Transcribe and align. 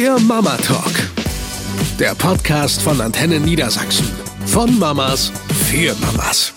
Der 0.00 0.18
Mama 0.18 0.56
Talk. 0.56 0.94
Der 1.98 2.14
Podcast 2.14 2.80
von 2.80 3.02
Antenne 3.02 3.38
Niedersachsen. 3.38 4.10
Von 4.46 4.78
Mamas 4.78 5.30
für 5.68 5.94
Mamas. 5.96 6.54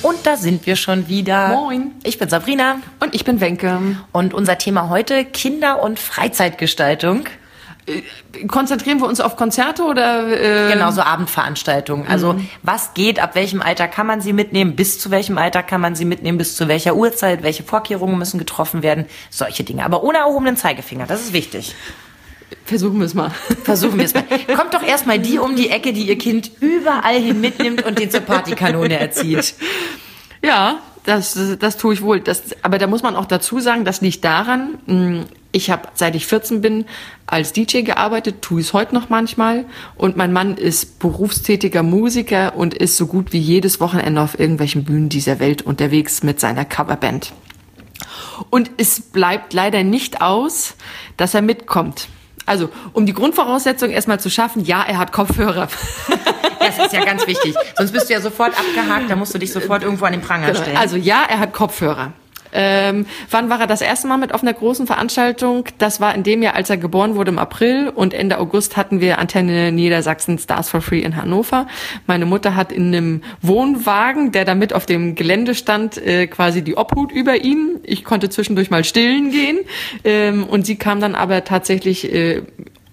Und 0.00 0.16
da 0.24 0.38
sind 0.38 0.64
wir 0.64 0.74
schon 0.74 1.06
wieder. 1.06 1.48
Moin. 1.48 1.92
Ich 2.02 2.18
bin 2.18 2.30
Sabrina. 2.30 2.76
Und 2.98 3.14
ich 3.14 3.26
bin 3.26 3.42
Wenke. 3.42 3.78
Und 4.12 4.32
unser 4.32 4.56
Thema 4.56 4.88
heute 4.88 5.26
Kinder- 5.26 5.82
und 5.82 5.98
Freizeitgestaltung. 5.98 7.24
Konzentrieren 8.46 9.00
wir 9.00 9.06
uns 9.06 9.20
auf 9.20 9.36
Konzerte 9.36 9.82
oder? 9.82 10.26
Äh 10.26 10.72
Genau, 10.72 10.90
so 10.90 11.02
Abendveranstaltungen. 11.02 12.08
Also 12.08 12.40
was 12.62 12.94
geht, 12.94 13.20
ab 13.20 13.34
welchem 13.34 13.60
Alter 13.60 13.86
kann 13.86 14.06
man 14.06 14.22
sie 14.22 14.32
mitnehmen, 14.32 14.76
bis 14.76 14.98
zu 14.98 15.10
welchem 15.10 15.36
Alter 15.36 15.62
kann 15.62 15.82
man 15.82 15.94
sie 15.94 16.06
mitnehmen, 16.06 16.38
bis 16.38 16.56
zu 16.56 16.68
welcher 16.68 16.96
Uhrzeit, 16.96 17.42
welche 17.42 17.64
Vorkehrungen 17.64 18.16
müssen 18.16 18.38
getroffen 18.38 18.82
werden, 18.82 19.04
solche 19.28 19.62
Dinge. 19.62 19.84
Aber 19.84 20.02
ohne 20.04 20.18
erhobenen 20.18 20.56
Zeigefinger, 20.56 21.06
das 21.06 21.20
ist 21.20 21.32
wichtig. 21.34 21.74
Versuchen 22.68 22.98
wir 22.98 23.06
es 23.06 23.14
mal. 23.14 23.30
Versuchen 23.64 23.96
wir 23.96 24.04
es 24.04 24.12
mal. 24.12 24.24
Kommt 24.54 24.74
doch 24.74 24.82
erstmal 24.82 25.18
die 25.18 25.38
um 25.38 25.56
die 25.56 25.70
Ecke, 25.70 25.94
die 25.94 26.02
ihr 26.02 26.18
Kind 26.18 26.50
überall 26.60 27.18
hin 27.18 27.40
mitnimmt 27.40 27.82
und 27.86 27.98
den 27.98 28.10
zur 28.10 28.20
Partykanone 28.20 29.00
erzieht. 29.00 29.54
Ja, 30.42 30.80
das, 31.06 31.38
das 31.58 31.78
tue 31.78 31.94
ich 31.94 32.02
wohl. 32.02 32.20
Das, 32.20 32.42
aber 32.60 32.76
da 32.76 32.86
muss 32.86 33.02
man 33.02 33.16
auch 33.16 33.24
dazu 33.24 33.58
sagen, 33.60 33.86
das 33.86 34.02
liegt 34.02 34.22
daran, 34.22 34.78
mh, 34.84 35.24
ich 35.50 35.70
habe, 35.70 35.88
seit 35.94 36.14
ich 36.14 36.26
14 36.26 36.60
bin, 36.60 36.84
als 37.26 37.54
DJ 37.54 37.80
gearbeitet, 37.80 38.42
tue 38.42 38.60
es 38.60 38.74
heute 38.74 38.94
noch 38.94 39.08
manchmal. 39.08 39.64
Und 39.96 40.18
mein 40.18 40.34
Mann 40.34 40.58
ist 40.58 40.98
berufstätiger 40.98 41.82
Musiker 41.82 42.54
und 42.54 42.74
ist 42.74 42.98
so 42.98 43.06
gut 43.06 43.32
wie 43.32 43.38
jedes 43.38 43.80
Wochenende 43.80 44.20
auf 44.20 44.38
irgendwelchen 44.38 44.84
Bühnen 44.84 45.08
dieser 45.08 45.40
Welt 45.40 45.62
unterwegs 45.62 46.22
mit 46.22 46.38
seiner 46.38 46.66
Coverband. 46.66 47.32
Und 48.50 48.70
es 48.76 49.00
bleibt 49.00 49.54
leider 49.54 49.84
nicht 49.84 50.20
aus, 50.20 50.74
dass 51.16 51.32
er 51.32 51.40
mitkommt. 51.40 52.08
Also, 52.48 52.70
um 52.92 53.06
die 53.06 53.12
Grundvoraussetzung 53.12 53.90
erstmal 53.90 54.18
zu 54.20 54.30
schaffen, 54.30 54.64
ja, 54.64 54.82
er 54.82 54.98
hat 54.98 55.12
Kopfhörer. 55.12 55.68
Das 56.60 56.76
ist 56.78 56.92
ja 56.92 57.02
ganz 57.02 57.26
wichtig. 57.26 57.54
Sonst 57.76 57.92
bist 57.92 58.10
du 58.10 58.12
ja 58.12 58.20
sofort 58.20 58.52
abgehakt, 58.58 59.08
da 59.08 59.16
musst 59.16 59.32
du 59.32 59.38
dich 59.38 59.52
sofort 59.52 59.82
irgendwo 59.82 60.04
an 60.04 60.12
den 60.12 60.20
Pranger 60.20 60.54
stellen. 60.54 60.76
Also 60.76 60.96
ja, 60.96 61.22
er 61.26 61.38
hat 61.38 61.54
Kopfhörer. 61.54 62.12
Ähm, 62.52 63.06
wann 63.30 63.50
war 63.50 63.60
er 63.60 63.66
das 63.66 63.80
erste 63.80 64.06
Mal 64.08 64.16
mit 64.16 64.32
auf 64.34 64.42
einer 64.42 64.54
großen 64.54 64.86
Veranstaltung? 64.86 65.64
Das 65.78 66.00
war 66.00 66.14
in 66.14 66.22
dem 66.22 66.42
Jahr, 66.42 66.54
als 66.54 66.70
er 66.70 66.76
geboren 66.76 67.14
wurde 67.14 67.30
im 67.30 67.38
April 67.38 67.88
und 67.94 68.14
Ende 68.14 68.38
August 68.38 68.76
hatten 68.76 69.00
wir 69.00 69.18
Antenne 69.18 69.72
Niedersachsen 69.72 70.38
Stars 70.38 70.68
for 70.68 70.80
Free 70.80 71.00
in 71.00 71.16
Hannover. 71.16 71.66
Meine 72.06 72.26
Mutter 72.26 72.56
hat 72.56 72.72
in 72.72 72.88
einem 72.88 73.22
Wohnwagen, 73.42 74.32
der 74.32 74.44
damit 74.44 74.72
auf 74.72 74.86
dem 74.86 75.14
Gelände 75.14 75.54
stand, 75.54 75.98
äh, 75.98 76.26
quasi 76.26 76.62
die 76.62 76.76
Obhut 76.76 77.12
über 77.12 77.36
ihn. 77.36 77.80
Ich 77.82 78.04
konnte 78.04 78.30
zwischendurch 78.30 78.70
mal 78.70 78.84
stillen 78.84 79.30
gehen 79.30 79.58
ähm, 80.04 80.44
und 80.44 80.66
sie 80.66 80.76
kam 80.76 81.00
dann 81.00 81.14
aber 81.14 81.44
tatsächlich 81.44 82.12
äh, 82.12 82.42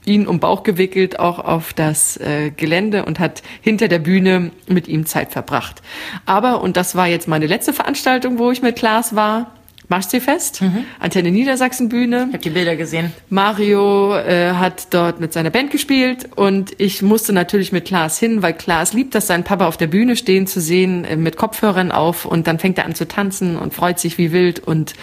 ihn 0.05 0.27
um 0.27 0.39
Bauch 0.39 0.63
gewickelt 0.63 1.19
auch 1.19 1.39
auf 1.39 1.73
das 1.73 2.17
äh, 2.17 2.51
Gelände 2.51 3.05
und 3.05 3.19
hat 3.19 3.43
hinter 3.61 3.87
der 3.87 3.99
Bühne 3.99 4.51
mit 4.67 4.87
ihm 4.87 5.05
Zeit 5.05 5.31
verbracht. 5.31 5.81
Aber, 6.25 6.61
und 6.61 6.77
das 6.77 6.95
war 6.95 7.07
jetzt 7.07 7.27
meine 7.27 7.47
letzte 7.47 7.73
Veranstaltung, 7.73 8.39
wo 8.39 8.51
ich 8.51 8.61
mit 8.61 8.75
Klaas 8.75 9.15
war, 9.15 9.51
Marschseefest, 9.87 10.63
Antenne 10.99 11.31
Niedersachsen 11.31 11.89
Bühne. 11.89 12.25
ich 12.29 12.33
habe 12.33 12.37
die 12.39 12.49
Bilder 12.49 12.75
gesehen. 12.75 13.13
Mario 13.29 14.15
äh, 14.15 14.53
hat 14.53 14.87
dort 14.93 15.19
mit 15.19 15.33
seiner 15.33 15.49
Band 15.49 15.71
gespielt 15.71 16.29
und 16.35 16.71
ich 16.79 17.01
musste 17.01 17.33
natürlich 17.33 17.71
mit 17.71 17.85
Klaas 17.85 18.17
hin, 18.17 18.41
weil 18.41 18.53
Klaas 18.53 18.93
liebt 18.93 19.13
das, 19.15 19.27
seinen 19.27 19.43
Papa 19.43 19.67
auf 19.67 19.77
der 19.77 19.87
Bühne 19.87 20.15
stehen 20.15 20.47
zu 20.47 20.59
sehen, 20.59 21.05
äh, 21.05 21.15
mit 21.15 21.37
Kopfhörern 21.37 21.91
auf 21.91 22.25
und 22.25 22.47
dann 22.47 22.59
fängt 22.59 22.77
er 22.77 22.85
an 22.85 22.95
zu 22.95 23.07
tanzen 23.07 23.57
und 23.57 23.73
freut 23.73 23.99
sich 23.99 24.17
wie 24.17 24.31
wild 24.31 24.59
und 24.59 24.93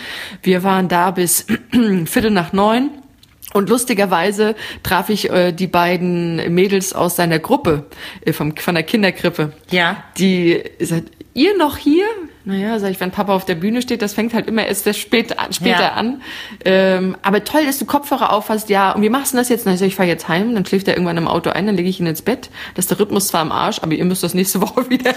wir 0.42 0.62
waren 0.62 0.88
da 0.88 1.10
bis 1.10 1.46
Viertel 2.06 2.30
nach 2.30 2.52
neun. 2.52 2.90
Und 3.52 3.68
lustigerweise 3.68 4.54
traf 4.82 5.08
ich 5.08 5.30
äh, 5.30 5.52
die 5.52 5.66
beiden 5.66 6.54
Mädels 6.54 6.92
aus 6.92 7.16
seiner 7.16 7.38
Gruppe, 7.38 7.84
äh, 8.24 8.32
vom, 8.32 8.56
von 8.56 8.74
der 8.74 8.84
Kinderkrippe. 8.84 9.52
Ja. 9.70 10.04
Die 10.18 10.62
ihr 11.34 11.56
noch 11.56 11.76
hier? 11.76 12.04
Naja, 12.44 12.78
sag 12.80 12.90
ich, 12.90 12.98
wenn 13.00 13.12
Papa 13.12 13.32
auf 13.34 13.44
der 13.44 13.54
Bühne 13.54 13.82
steht, 13.82 14.02
das 14.02 14.14
fängt 14.14 14.34
halt 14.34 14.48
immer 14.48 14.66
erst 14.66 14.82
sehr 14.84 14.94
spät 14.94 15.38
an, 15.38 15.52
später 15.52 15.80
Ja. 15.82 15.92
an. 15.92 16.20
Ähm, 16.64 17.16
aber 17.22 17.44
toll, 17.44 17.64
dass 17.64 17.78
du 17.78 17.84
Kopfhörer 17.84 18.32
aufhast. 18.32 18.68
Ja, 18.68 18.92
und 18.92 19.02
wie 19.02 19.08
machst 19.10 19.32
du 19.32 19.36
das 19.38 19.48
jetzt? 19.48 19.64
Na, 19.64 19.72
ich 19.72 19.78
sag, 19.78 19.86
ich 19.86 19.94
fahr 19.94 20.06
jetzt 20.06 20.26
heim, 20.28 20.54
dann 20.54 20.66
schläft 20.66 20.88
er 20.88 20.94
irgendwann 20.94 21.16
im 21.18 21.28
Auto 21.28 21.50
ein, 21.50 21.66
dann 21.66 21.76
lege 21.76 21.88
ich 21.88 22.00
ihn 22.00 22.06
ins 22.06 22.22
Bett. 22.22 22.50
Das 22.74 22.84
ist 22.86 22.90
der 22.90 22.98
Rhythmus 22.98 23.28
zwar 23.28 23.40
am 23.42 23.52
Arsch, 23.52 23.78
aber 23.82 23.92
ihr 23.94 24.04
müsst 24.04 24.22
das 24.24 24.34
nächste 24.34 24.60
Woche 24.60 24.90
wieder. 24.90 25.14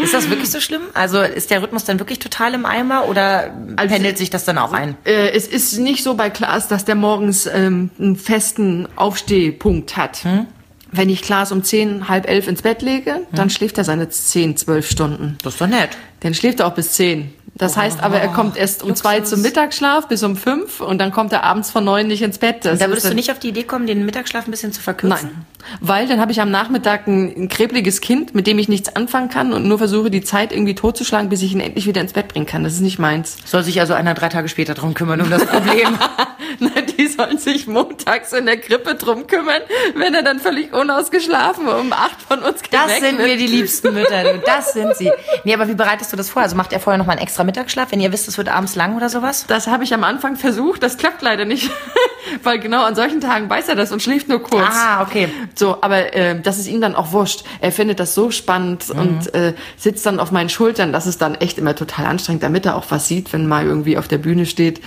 Ist 0.00 0.14
das 0.14 0.30
wirklich 0.30 0.50
so 0.50 0.60
schlimm? 0.60 0.82
Also 0.94 1.20
ist 1.20 1.50
der 1.50 1.62
Rhythmus 1.62 1.84
dann 1.84 1.98
wirklich 1.98 2.18
total 2.20 2.54
im 2.54 2.64
Eimer 2.64 3.08
oder 3.08 3.52
Also- 3.76 3.92
pendelt 3.94 4.18
sich 4.18 4.30
das 4.30 4.44
dann 4.44 4.58
auch 4.58 4.72
ein? 4.72 4.96
äh, 5.04 5.30
es 5.30 5.46
ist 5.48 5.78
nicht 5.78 6.02
so 6.04 6.14
bei 6.14 6.30
Klaas, 6.30 6.68
dass 6.68 6.84
der 6.84 6.94
morgens 6.94 7.46
ähm, 7.46 7.90
einen 7.98 8.16
festen 8.16 8.88
Aufstehpunkt 8.96 9.96
hat. 9.96 10.18
Hm? 10.24 10.46
Wenn 10.92 11.08
ich 11.08 11.22
Klaas 11.22 11.52
um 11.52 11.64
zehn, 11.64 12.08
halb 12.08 12.28
elf 12.28 12.46
ins 12.46 12.62
Bett 12.62 12.82
lege, 12.82 13.26
dann 13.32 13.50
schläft 13.50 13.78
er 13.78 13.84
seine 13.84 14.10
zehn, 14.10 14.56
zwölf 14.56 14.88
Stunden. 14.88 15.38
Das 15.42 15.54
ist 15.54 15.60
doch 15.60 15.66
nett. 15.66 15.90
Dann 16.20 16.34
schläft 16.34 16.60
er 16.60 16.66
auch 16.66 16.74
bis 16.74 16.92
zehn. 16.92 17.32
Das 17.54 17.76
heißt 17.76 18.02
aber, 18.02 18.18
er 18.18 18.28
kommt 18.28 18.56
erst 18.56 18.82
um 18.82 18.94
zwei 18.94 19.20
zum 19.20 19.42
Mittagsschlaf 19.42 20.08
bis 20.08 20.22
um 20.22 20.36
fünf 20.36 20.80
und 20.80 20.98
dann 20.98 21.12
kommt 21.12 21.32
er 21.32 21.44
abends 21.44 21.70
von 21.70 21.84
neun 21.84 22.06
nicht 22.06 22.22
ins 22.22 22.38
Bett. 22.38 22.64
Das 22.64 22.78
Da 22.78 22.88
würdest 22.88 23.08
du 23.10 23.14
nicht 23.14 23.30
auf 23.30 23.38
die 23.38 23.48
Idee 23.48 23.64
kommen, 23.64 23.86
den 23.86 24.06
Mittagsschlaf 24.06 24.46
ein 24.46 24.50
bisschen 24.50 24.72
zu 24.72 24.80
verkürzen? 24.80 25.30
Nein. 25.32 25.46
Weil 25.80 26.08
dann 26.08 26.18
habe 26.18 26.32
ich 26.32 26.40
am 26.40 26.50
Nachmittag 26.50 27.06
ein, 27.06 27.32
ein 27.36 27.48
krebliges 27.48 28.00
Kind, 28.00 28.34
mit 28.34 28.46
dem 28.46 28.58
ich 28.58 28.68
nichts 28.68 28.96
anfangen 28.96 29.28
kann 29.28 29.52
und 29.52 29.66
nur 29.66 29.78
versuche, 29.78 30.10
die 30.10 30.22
Zeit 30.22 30.50
irgendwie 30.50 30.74
totzuschlagen, 30.74 31.28
bis 31.28 31.42
ich 31.42 31.52
ihn 31.52 31.60
endlich 31.60 31.86
wieder 31.86 32.00
ins 32.00 32.14
Bett 32.14 32.28
bringen 32.28 32.46
kann. 32.46 32.64
Das 32.64 32.72
ist 32.72 32.80
nicht 32.80 32.98
meins. 32.98 33.36
Soll 33.44 33.62
sich 33.62 33.80
also 33.80 33.92
einer 33.92 34.14
drei 34.14 34.28
Tage 34.28 34.48
später 34.48 34.74
drum 34.74 34.94
kümmern, 34.94 35.20
um 35.20 35.30
das 35.30 35.44
Problem. 35.44 35.98
Na, 36.58 36.70
die 36.80 37.06
sollen 37.06 37.38
sich 37.38 37.66
montags 37.66 38.32
in 38.32 38.46
der 38.46 38.56
Krippe 38.58 38.94
drum 38.94 39.26
kümmern, 39.26 39.62
wenn 39.94 40.14
er 40.14 40.22
dann 40.22 40.38
völlig 40.40 40.72
unausgeschlafen 40.72 41.68
um 41.68 41.92
acht 41.92 42.20
von 42.22 42.40
uns 42.40 42.62
geweckt 42.62 42.72
Das 42.74 42.98
sind 43.00 43.18
mir 43.18 43.36
die 43.36 43.46
liebsten 43.46 43.94
Mütter, 43.94 44.22
du. 44.24 44.38
Das 44.44 44.72
sind 44.72 44.96
sie. 44.96 45.10
Nee, 45.44 45.54
aber 45.54 45.68
wie 45.68 45.74
bereitest 45.74 46.12
du 46.12 46.16
das 46.16 46.30
vor? 46.30 46.42
Also 46.42 46.56
macht 46.56 46.72
er 46.72 46.80
vorher 46.80 46.98
noch 46.98 47.06
mal 47.06 47.12
einen 47.12 47.22
extra 47.22 47.44
Mittagsschlaf, 47.44 47.92
wenn 47.92 48.00
ihr 48.00 48.12
wisst, 48.12 48.28
es 48.28 48.38
wird 48.38 48.48
abends 48.48 48.74
lang 48.74 48.96
oder 48.96 49.08
sowas? 49.08 49.44
Das 49.46 49.66
habe 49.66 49.84
ich 49.84 49.92
am 49.94 50.04
Anfang 50.04 50.36
versucht, 50.36 50.82
das 50.82 50.96
klappt 50.96 51.22
leider 51.22 51.44
nicht. 51.44 51.70
Weil 52.44 52.60
genau 52.60 52.84
an 52.84 52.94
solchen 52.94 53.20
Tagen 53.20 53.50
weiß 53.50 53.68
er 53.68 53.74
das 53.74 53.90
und 53.92 54.00
schläft 54.02 54.28
nur 54.28 54.42
kurz. 54.42 54.68
Ah, 54.72 55.02
okay. 55.02 55.28
So, 55.54 55.78
aber 55.82 56.14
äh, 56.14 56.40
das 56.40 56.58
ist 56.58 56.68
ihm 56.68 56.80
dann 56.80 56.94
auch 56.94 57.12
wurscht. 57.12 57.42
Er 57.60 57.72
findet 57.72 57.98
das 58.00 58.14
so 58.14 58.30
spannend 58.30 58.72
Mhm. 58.92 58.98
und 58.98 59.34
äh, 59.34 59.54
sitzt 59.76 60.06
dann 60.06 60.18
auf 60.20 60.30
meinen 60.30 60.48
Schultern. 60.48 60.92
Das 60.92 61.06
ist 61.06 61.20
dann 61.20 61.34
echt 61.34 61.58
immer 61.58 61.74
total 61.74 62.06
anstrengend, 62.06 62.42
damit 62.42 62.64
er 62.66 62.76
auch 62.76 62.84
was 62.90 63.08
sieht, 63.08 63.32
wenn 63.32 63.46
mal 63.46 63.64
irgendwie 63.66 63.98
auf 63.98 64.08
der 64.08 64.18
Bühne 64.18 64.46
steht. 64.46 64.80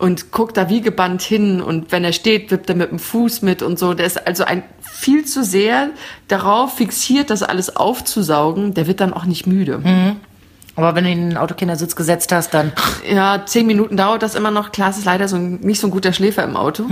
Und 0.00 0.32
guckt 0.32 0.56
da 0.56 0.70
wie 0.70 0.80
gebannt 0.80 1.20
hin 1.20 1.60
und 1.60 1.92
wenn 1.92 2.04
er 2.04 2.14
steht, 2.14 2.50
wippt 2.50 2.70
er 2.70 2.74
mit 2.74 2.90
dem 2.90 2.98
Fuß 2.98 3.42
mit 3.42 3.62
und 3.62 3.78
so. 3.78 3.92
Der 3.92 4.06
ist 4.06 4.26
also 4.26 4.44
ein 4.44 4.62
viel 4.80 5.26
zu 5.26 5.44
sehr 5.44 5.90
darauf 6.26 6.76
fixiert, 6.76 7.28
das 7.28 7.42
alles 7.42 7.76
aufzusaugen. 7.76 8.72
Der 8.72 8.86
wird 8.86 9.00
dann 9.00 9.12
auch 9.12 9.26
nicht 9.26 9.46
müde. 9.46 9.76
Mhm. 9.78 10.16
Aber 10.82 10.94
wenn 10.94 11.04
du 11.04 11.10
ihn 11.10 11.22
in 11.22 11.28
den 11.30 11.38
Autokindersitz 11.38 11.96
gesetzt 11.96 12.32
hast, 12.32 12.54
dann. 12.54 12.72
Ja, 13.08 13.42
zehn 13.44 13.66
Minuten 13.66 13.96
dauert 13.96 14.22
das 14.22 14.34
immer 14.34 14.50
noch. 14.50 14.72
Klaas 14.72 14.98
ist 14.98 15.04
leider 15.04 15.28
so 15.28 15.36
ein, 15.36 15.60
nicht 15.60 15.80
so 15.80 15.88
ein 15.88 15.90
guter 15.90 16.12
Schläfer 16.12 16.44
im 16.44 16.56
Auto. 16.56 16.84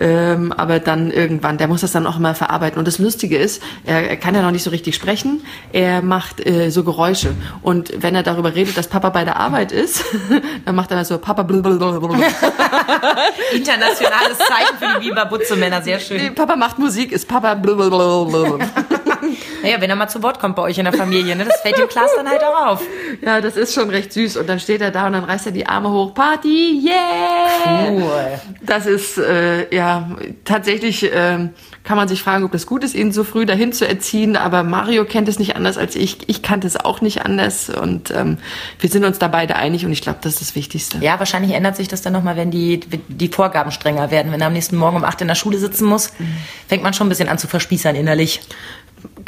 Ähm, 0.00 0.52
aber 0.52 0.78
dann 0.80 1.10
irgendwann, 1.10 1.58
der 1.58 1.68
muss 1.68 1.80
das 1.80 1.92
dann 1.92 2.06
auch 2.06 2.18
immer 2.18 2.34
verarbeiten. 2.34 2.78
Und 2.78 2.86
das 2.86 2.98
Lustige 2.98 3.38
ist, 3.38 3.62
er, 3.84 4.08
er 4.08 4.16
kann 4.16 4.34
ja 4.34 4.42
noch 4.42 4.50
nicht 4.50 4.62
so 4.62 4.70
richtig 4.70 4.94
sprechen. 4.94 5.42
Er 5.72 6.02
macht 6.02 6.44
äh, 6.46 6.70
so 6.70 6.84
Geräusche. 6.84 7.34
Und 7.62 7.92
wenn 8.02 8.14
er 8.14 8.22
darüber 8.22 8.54
redet, 8.54 8.76
dass 8.76 8.88
Papa 8.88 9.10
bei 9.10 9.24
der 9.24 9.36
Arbeit 9.36 9.72
ist, 9.72 10.04
dann 10.64 10.74
macht 10.74 10.90
er 10.90 11.04
so 11.04 11.18
Papa 11.18 11.42
blablabla. 11.42 12.18
Internationales 13.52 14.38
Zeichen 14.38 14.78
für 14.78 15.00
die 15.00 15.08
Biberbutze-Männer, 15.08 15.82
sehr 15.82 16.00
schön. 16.00 16.34
Papa 16.34 16.56
macht 16.56 16.78
Musik, 16.78 17.12
ist 17.12 17.28
Papa 17.28 17.54
blablabla. 17.54 18.58
Naja, 19.62 19.80
wenn 19.80 19.90
er 19.90 19.96
mal 19.96 20.08
zu 20.08 20.22
Wort 20.22 20.38
kommt 20.40 20.56
bei 20.56 20.62
euch 20.62 20.78
in 20.78 20.84
der 20.84 20.92
Familie, 20.92 21.36
ne? 21.36 21.44
Das 21.44 21.60
fällt 21.60 21.78
dem 21.78 21.88
Klaas 21.88 22.10
dann 22.16 22.28
halt 22.28 22.42
auch 22.42 22.66
auf. 22.66 22.82
Ja, 23.20 23.40
das 23.40 23.56
ist 23.56 23.74
schon 23.74 23.90
recht 23.90 24.12
süß. 24.12 24.36
Und 24.36 24.48
dann 24.48 24.60
steht 24.60 24.80
er 24.80 24.90
da 24.90 25.06
und 25.06 25.12
dann 25.14 25.24
reißt 25.24 25.46
er 25.46 25.52
die 25.52 25.66
Arme 25.66 25.90
hoch. 25.90 26.14
Party, 26.14 26.82
yeah! 26.84 27.90
Cool. 27.90 28.40
Das 28.62 28.86
ist, 28.86 29.18
äh, 29.18 29.74
ja, 29.74 30.10
tatsächlich 30.44 31.08
ähm, 31.12 31.50
kann 31.84 31.96
man 31.96 32.08
sich 32.08 32.22
fragen, 32.22 32.44
ob 32.44 32.52
das 32.52 32.66
gut 32.66 32.84
ist, 32.84 32.94
ihn 32.94 33.12
so 33.12 33.24
früh 33.24 33.46
dahin 33.46 33.72
zu 33.72 33.86
erziehen. 33.88 34.36
Aber 34.36 34.62
Mario 34.62 35.04
kennt 35.04 35.28
es 35.28 35.38
nicht 35.38 35.56
anders 35.56 35.78
als 35.78 35.96
ich. 35.96 36.28
Ich 36.28 36.42
kannte 36.42 36.66
es 36.66 36.76
auch 36.76 37.00
nicht 37.00 37.22
anders. 37.22 37.70
Und 37.70 38.10
ähm, 38.10 38.38
wir 38.78 38.90
sind 38.90 39.04
uns 39.04 39.18
da 39.18 39.28
beide 39.28 39.56
einig 39.56 39.84
und 39.84 39.92
ich 39.92 40.02
glaube, 40.02 40.18
das 40.20 40.34
ist 40.34 40.40
das 40.40 40.54
Wichtigste. 40.54 40.98
Ja, 40.98 41.18
wahrscheinlich 41.18 41.52
ändert 41.52 41.76
sich 41.76 41.88
das 41.88 42.02
dann 42.02 42.12
nochmal, 42.12 42.36
wenn 42.36 42.50
die, 42.50 42.80
die 43.08 43.28
Vorgaben 43.28 43.70
strenger 43.70 44.10
werden. 44.10 44.32
Wenn 44.32 44.40
er 44.40 44.48
am 44.48 44.52
nächsten 44.52 44.76
Morgen 44.76 44.96
um 44.96 45.04
acht 45.04 45.20
in 45.20 45.28
der 45.28 45.34
Schule 45.34 45.58
sitzen 45.58 45.86
muss, 45.86 46.12
fängt 46.68 46.82
man 46.82 46.94
schon 46.94 47.06
ein 47.06 47.10
bisschen 47.10 47.28
an 47.28 47.38
zu 47.38 47.48
verspießern 47.48 47.96
innerlich. 47.96 48.40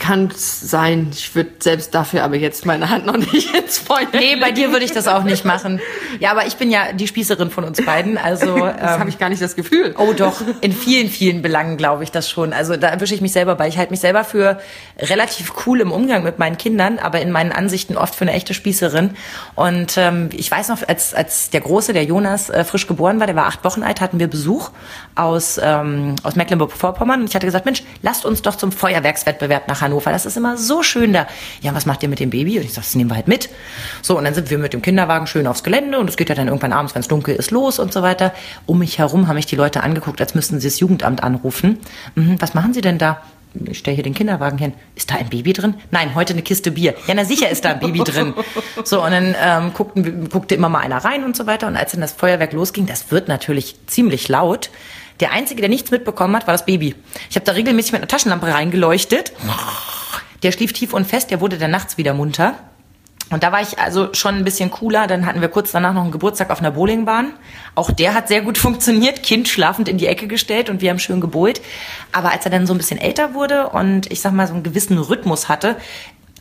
Kann 0.01 0.31
sein. 0.35 1.11
Ich 1.13 1.35
würde 1.35 1.51
selbst 1.59 1.95
dafür 1.95 2.25
aber 2.25 2.37
jetzt 2.37 2.65
meine 2.65 2.89
Hand 2.89 3.05
noch 3.05 3.19
nicht 3.19 3.55
ins 3.55 3.79
Feuer 3.79 4.07
Nee, 4.13 4.37
bei 4.37 4.51
dir 4.51 4.73
würde 4.73 4.85
ich 4.85 4.93
das 4.93 5.07
auch 5.07 5.25
nicht 5.25 5.45
machen. 5.45 5.79
Ja, 6.21 6.31
aber 6.31 6.47
ich 6.47 6.57
bin 6.57 6.71
ja 6.71 6.95
die 6.95 7.07
Spießerin 7.07 7.51
von 7.51 7.65
uns 7.65 7.85
beiden. 7.85 8.17
Also 8.17 8.57
Das 8.81 8.95
ähm, 8.95 9.01
habe 9.01 9.11
ich 9.11 9.19
gar 9.19 9.29
nicht 9.29 9.43
das 9.43 9.57
Gefühl. 9.57 9.95
Oh 9.99 10.15
doch, 10.15 10.41
in 10.63 10.73
vielen, 10.73 11.11
vielen 11.11 11.43
Belangen 11.43 11.77
glaube 11.77 12.03
ich 12.03 12.11
das 12.11 12.31
schon. 12.31 12.55
Also 12.55 12.77
da 12.77 12.89
erwische 12.89 13.15
ich 13.15 13.21
mich 13.21 13.33
selber 13.33 13.57
bei. 13.57 13.69
Ich 13.69 13.77
halte 13.77 13.91
mich 13.91 14.01
selber 14.01 14.25
für 14.25 14.59
relativ 14.99 15.53
cool 15.67 15.83
im 15.83 15.93
Umgang 15.93 16.23
mit 16.23 16.39
meinen 16.39 16.57
Kindern, 16.57 16.99
aber 16.99 17.21
in 17.21 17.31
meinen 17.31 17.53
Ansichten 17.53 17.97
oft 17.97 18.15
für 18.15 18.23
eine 18.23 18.33
echte 18.33 18.55
Spießerin. 18.55 19.11
Und 19.55 19.99
ähm, 19.99 20.31
ich 20.33 20.51
weiß 20.51 20.69
noch, 20.69 20.89
als, 20.89 21.13
als 21.13 21.51
der 21.51 21.61
Große, 21.61 21.93
der 21.93 22.05
Jonas, 22.05 22.49
äh, 22.49 22.65
frisch 22.65 22.87
geboren 22.87 23.21
war, 23.21 23.27
der 23.27 23.37
war 23.37 23.47
acht 23.47 23.65
Wochen 23.65 23.83
alt, 23.83 24.01
hatten 24.01 24.19
wir 24.19 24.29
Besuch 24.29 24.71
aus, 25.15 25.61
ähm, 25.63 26.17
aus 26.23 26.37
Mecklenburg-Vorpommern. 26.37 27.21
Und 27.21 27.29
ich 27.29 27.35
hatte 27.35 27.47
gesagt, 27.47 27.67
Mensch, 27.67 27.83
lasst 28.01 28.25
uns 28.25 28.41
doch 28.41 28.57
zum 28.57 28.73
Feuerwerkswettbewerb 28.73 29.69
nach 29.69 29.83
Hannover. 29.83 29.90
Das 29.99 30.27
ist 30.27 30.37
immer 30.37 30.57
so 30.57 30.83
schön 30.83 31.13
da. 31.13 31.27
Ja, 31.61 31.75
was 31.75 31.87
macht 31.87 32.03
ihr 32.03 32.09
mit 32.09 32.21
dem 32.21 32.31
Baby? 32.31 32.59
Und 32.59 32.65
ich 32.65 32.73
sage, 32.73 32.87
das 32.87 32.95
nehmen 32.95 33.11
wir 33.11 33.17
halt 33.17 33.29
mit. 33.29 33.49
So, 34.03 34.17
und 34.17 34.25
dann 34.25 34.35
sind 34.35 34.51
wir 34.51 34.59
mit 34.59 34.73
dem 34.73 34.83
Kinderwagen 34.83 35.27
schön 35.27 35.47
aufs 35.47 35.63
Gelände 35.63 35.99
und 35.99 36.09
es 36.09 36.17
geht 36.17 36.29
ja 36.29 36.35
dann 36.35 36.49
irgendwann 36.49 36.73
abends, 36.73 36.95
wenn 36.95 37.01
es 37.01 37.09
dunkel 37.09 37.35
ist, 37.35 37.51
los 37.51 37.79
und 37.79 37.93
so 37.93 38.03
weiter. 38.03 38.33
Um 38.67 38.79
mich 38.79 38.99
herum 38.99 39.29
haben 39.29 39.37
mich 39.37 39.47
die 39.47 39.57
Leute 39.57 39.83
angeguckt, 39.83 40.21
als 40.21 40.35
müssten 40.35 40.61
sie 40.61 40.69
das 40.69 40.81
Jugendamt 40.81 41.23
anrufen. 41.23 41.79
Mhm, 42.15 42.41
was 42.41 42.55
machen 42.55 42.75
sie 42.75 42.81
denn 42.81 42.99
da? 42.99 43.23
Ich 43.65 43.79
stelle 43.79 43.97
hier 43.97 44.05
den 44.05 44.15
Kinderwagen 44.15 44.59
hin. 44.59 44.75
Ist 44.95 45.11
da 45.11 45.17
ein 45.17 45.29
Baby 45.29 45.53
drin? 45.53 45.75
Nein, 45.91 46.15
heute 46.15 46.35
eine 46.35 46.43
Kiste 46.43 46.71
Bier. 46.71 46.95
Ja, 47.09 47.15
na 47.15 47.25
sicher 47.25 47.51
ist 47.51 47.65
da 47.65 47.71
ein 47.71 47.81
Baby 47.81 48.01
drin. 48.05 48.35
So, 48.85 49.05
und 49.05 49.11
dann 49.11 49.35
ähm, 49.43 49.73
guckten, 49.75 50.29
guckte 50.29 50.55
immer 50.55 50.69
mal 50.69 50.79
einer 50.79 50.99
rein 50.99 51.25
und 51.25 51.37
so 51.37 51.47
weiter. 51.47 51.67
Und 51.67 51.77
als 51.77 51.93
dann 51.93 52.01
das 52.01 52.13
Feuerwerk 52.13 52.53
losging, 52.53 52.87
das 52.87 53.11
wird 53.11 53.29
natürlich 53.29 53.77
ziemlich 53.87 54.29
laut. 54.29 54.71
Der 55.21 55.33
Einzige, 55.33 55.61
der 55.61 55.69
nichts 55.69 55.91
mitbekommen 55.91 56.35
hat, 56.35 56.47
war 56.47 56.55
das 56.55 56.65
Baby. 56.65 56.95
Ich 57.29 57.37
habe 57.37 57.45
da 57.45 57.53
regelmäßig 57.53 57.93
mit 57.93 58.01
einer 58.01 58.09
Taschenlampe 58.09 58.47
reingeleuchtet. 58.47 59.33
Der 60.43 60.53
schlief 60.53 60.73
tief 60.73 60.95
und 60.95 61.07
fest, 61.07 61.31
der 61.31 61.41
wurde 61.41 61.59
dann 61.59 61.71
nachts 61.71 61.99
wieder 61.99 62.15
munter. 62.15 62.55
Und 63.31 63.45
da 63.45 63.53
war 63.53 63.63
ich 63.63 63.79
also 63.79 64.13
schon 64.13 64.35
ein 64.35 64.45
bisschen 64.45 64.71
cooler. 64.71 65.07
Dann 65.07 65.25
hatten 65.25 65.41
wir 65.41 65.49
kurz 65.49 65.71
danach 65.71 65.95
noch 65.95 66.03
einen 66.03 66.11
Geburtstag 66.11 66.51
auf 66.51 66.59
einer 66.59 66.73
Bowlingbahn. 66.73 67.33
Auch 67.77 67.93
der 67.93 68.15
hat 68.15 68.27
sehr 68.27 68.43
gut 68.43 68.59
funktioniert. 68.59 69.23
Kind 69.23 69.49
schlafend 69.49 69.89
in 69.89 69.99
die 69.99 70.07
Ecke 70.07 70.27
gestellt 70.27 70.69
und 70.69 70.81
wir 70.81 70.91
haben 70.91 70.99
schön 70.99 71.21
gebohlt. 71.21 71.61
Aber 72.11 72.33
als 72.33 72.45
er 72.45 72.51
dann 72.51 72.67
so 72.67 72.75
ein 72.75 72.79
bisschen 72.79 72.99
älter 72.99 73.35
wurde 73.35 73.69
und 73.69 74.11
ich 74.11 74.21
sag 74.21 74.33
mal 74.33 74.49
so 74.49 74.55
einen 74.55 74.65
gewissen 74.65 74.99
Rhythmus 74.99 75.49
hatte, 75.49 75.77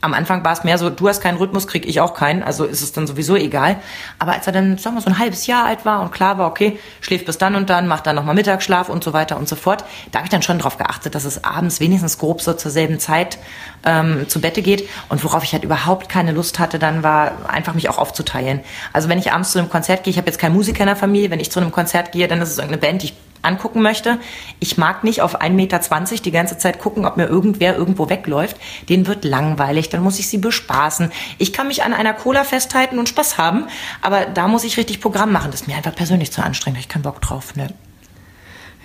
am 0.01 0.13
Anfang 0.13 0.43
war 0.45 0.53
es 0.53 0.63
mehr 0.63 0.77
so, 0.77 0.89
du 0.89 1.09
hast 1.09 1.21
keinen 1.21 1.37
Rhythmus, 1.37 1.67
krieg 1.67 1.85
ich 1.85 1.99
auch 1.99 2.13
keinen, 2.13 2.41
also 2.41 2.63
ist 2.63 2.81
es 2.81 2.93
dann 2.93 3.05
sowieso 3.05 3.35
egal. 3.35 3.77
Aber 4.17 4.33
als 4.33 4.47
er 4.47 4.53
dann, 4.53 4.77
sagen 4.77 4.95
wir, 4.95 5.01
so 5.01 5.09
ein 5.09 5.19
halbes 5.19 5.45
Jahr 5.45 5.65
alt 5.65 5.85
war 5.85 6.01
und 6.01 6.11
klar 6.11 6.37
war, 6.37 6.47
okay, 6.47 6.79
schläft 7.01 7.25
bis 7.25 7.37
dann 7.37 7.55
und 7.55 7.69
dann, 7.69 7.87
macht 7.87 8.07
dann 8.07 8.15
nochmal 8.15 8.35
Mittagsschlaf 8.35 8.87
und 8.87 9.03
so 9.03 9.11
weiter 9.11 9.37
und 9.37 9.49
so 9.49 9.55
fort, 9.55 9.83
da 10.11 10.19
habe 10.19 10.25
ich 10.25 10.29
dann 10.29 10.41
schon 10.41 10.59
drauf 10.59 10.77
geachtet, 10.77 11.15
dass 11.15 11.25
es 11.25 11.43
abends 11.43 11.79
wenigstens 11.81 12.17
grob 12.17 12.41
so 12.41 12.53
zur 12.53 12.71
selben 12.71 12.99
Zeit 12.99 13.39
ähm, 13.83 14.27
zu 14.29 14.39
Bette 14.39 14.61
geht. 14.61 14.87
Und 15.09 15.23
worauf 15.23 15.43
ich 15.43 15.51
halt 15.51 15.63
überhaupt 15.63 16.07
keine 16.07 16.31
Lust 16.31 16.59
hatte, 16.59 16.79
dann 16.79 17.03
war 17.03 17.49
einfach 17.49 17.73
mich 17.73 17.89
auch 17.89 17.97
aufzuteilen. 17.97 18.61
Also 18.93 19.09
wenn 19.09 19.19
ich 19.19 19.33
abends 19.33 19.51
zu 19.51 19.59
einem 19.59 19.69
Konzert 19.69 20.03
gehe, 20.03 20.11
ich 20.11 20.17
habe 20.17 20.27
jetzt 20.27 20.39
keinen 20.39 20.55
Musiker 20.55 20.81
in 20.81 20.87
der 20.87 20.95
Familie, 20.95 21.29
wenn 21.29 21.39
ich 21.41 21.51
zu 21.51 21.59
einem 21.59 21.71
Konzert 21.71 22.13
gehe, 22.13 22.27
dann 22.27 22.41
ist 22.41 22.49
es 22.49 22.57
irgendeine 22.57 22.81
Band, 22.81 23.01
die 23.01 23.07
ich 23.07 23.13
angucken 23.41 23.81
möchte. 23.81 24.19
Ich 24.59 24.77
mag 24.77 25.03
nicht 25.03 25.21
auf 25.21 25.41
1,20 25.41 25.51
Meter 25.51 25.79
die 26.23 26.31
ganze 26.31 26.57
Zeit 26.57 26.79
gucken, 26.79 27.05
ob 27.05 27.17
mir 27.17 27.27
irgendwer 27.27 27.75
irgendwo 27.75 28.09
wegläuft. 28.09 28.57
Den 28.89 29.07
wird 29.07 29.25
langweilig, 29.25 29.89
dann 29.89 30.01
muss 30.03 30.19
ich 30.19 30.27
sie 30.27 30.37
bespaßen. 30.37 31.11
Ich 31.37 31.53
kann 31.53 31.67
mich 31.67 31.83
an 31.83 31.93
einer 31.93 32.13
Cola 32.13 32.43
festhalten 32.43 32.99
und 32.99 33.09
Spaß 33.09 33.37
haben, 33.37 33.67
aber 34.01 34.25
da 34.25 34.47
muss 34.47 34.63
ich 34.63 34.77
richtig 34.77 35.01
Programm 35.01 35.31
machen. 35.31 35.51
Das 35.51 35.61
ist 35.61 35.67
mir 35.67 35.75
einfach 35.75 35.95
persönlich 35.95 36.31
zu 36.31 36.43
anstrengend. 36.43 36.79
Ich 36.79 36.89
keinen 36.89 37.03
Bock 37.03 37.21
drauf. 37.21 37.55
Ne? 37.55 37.67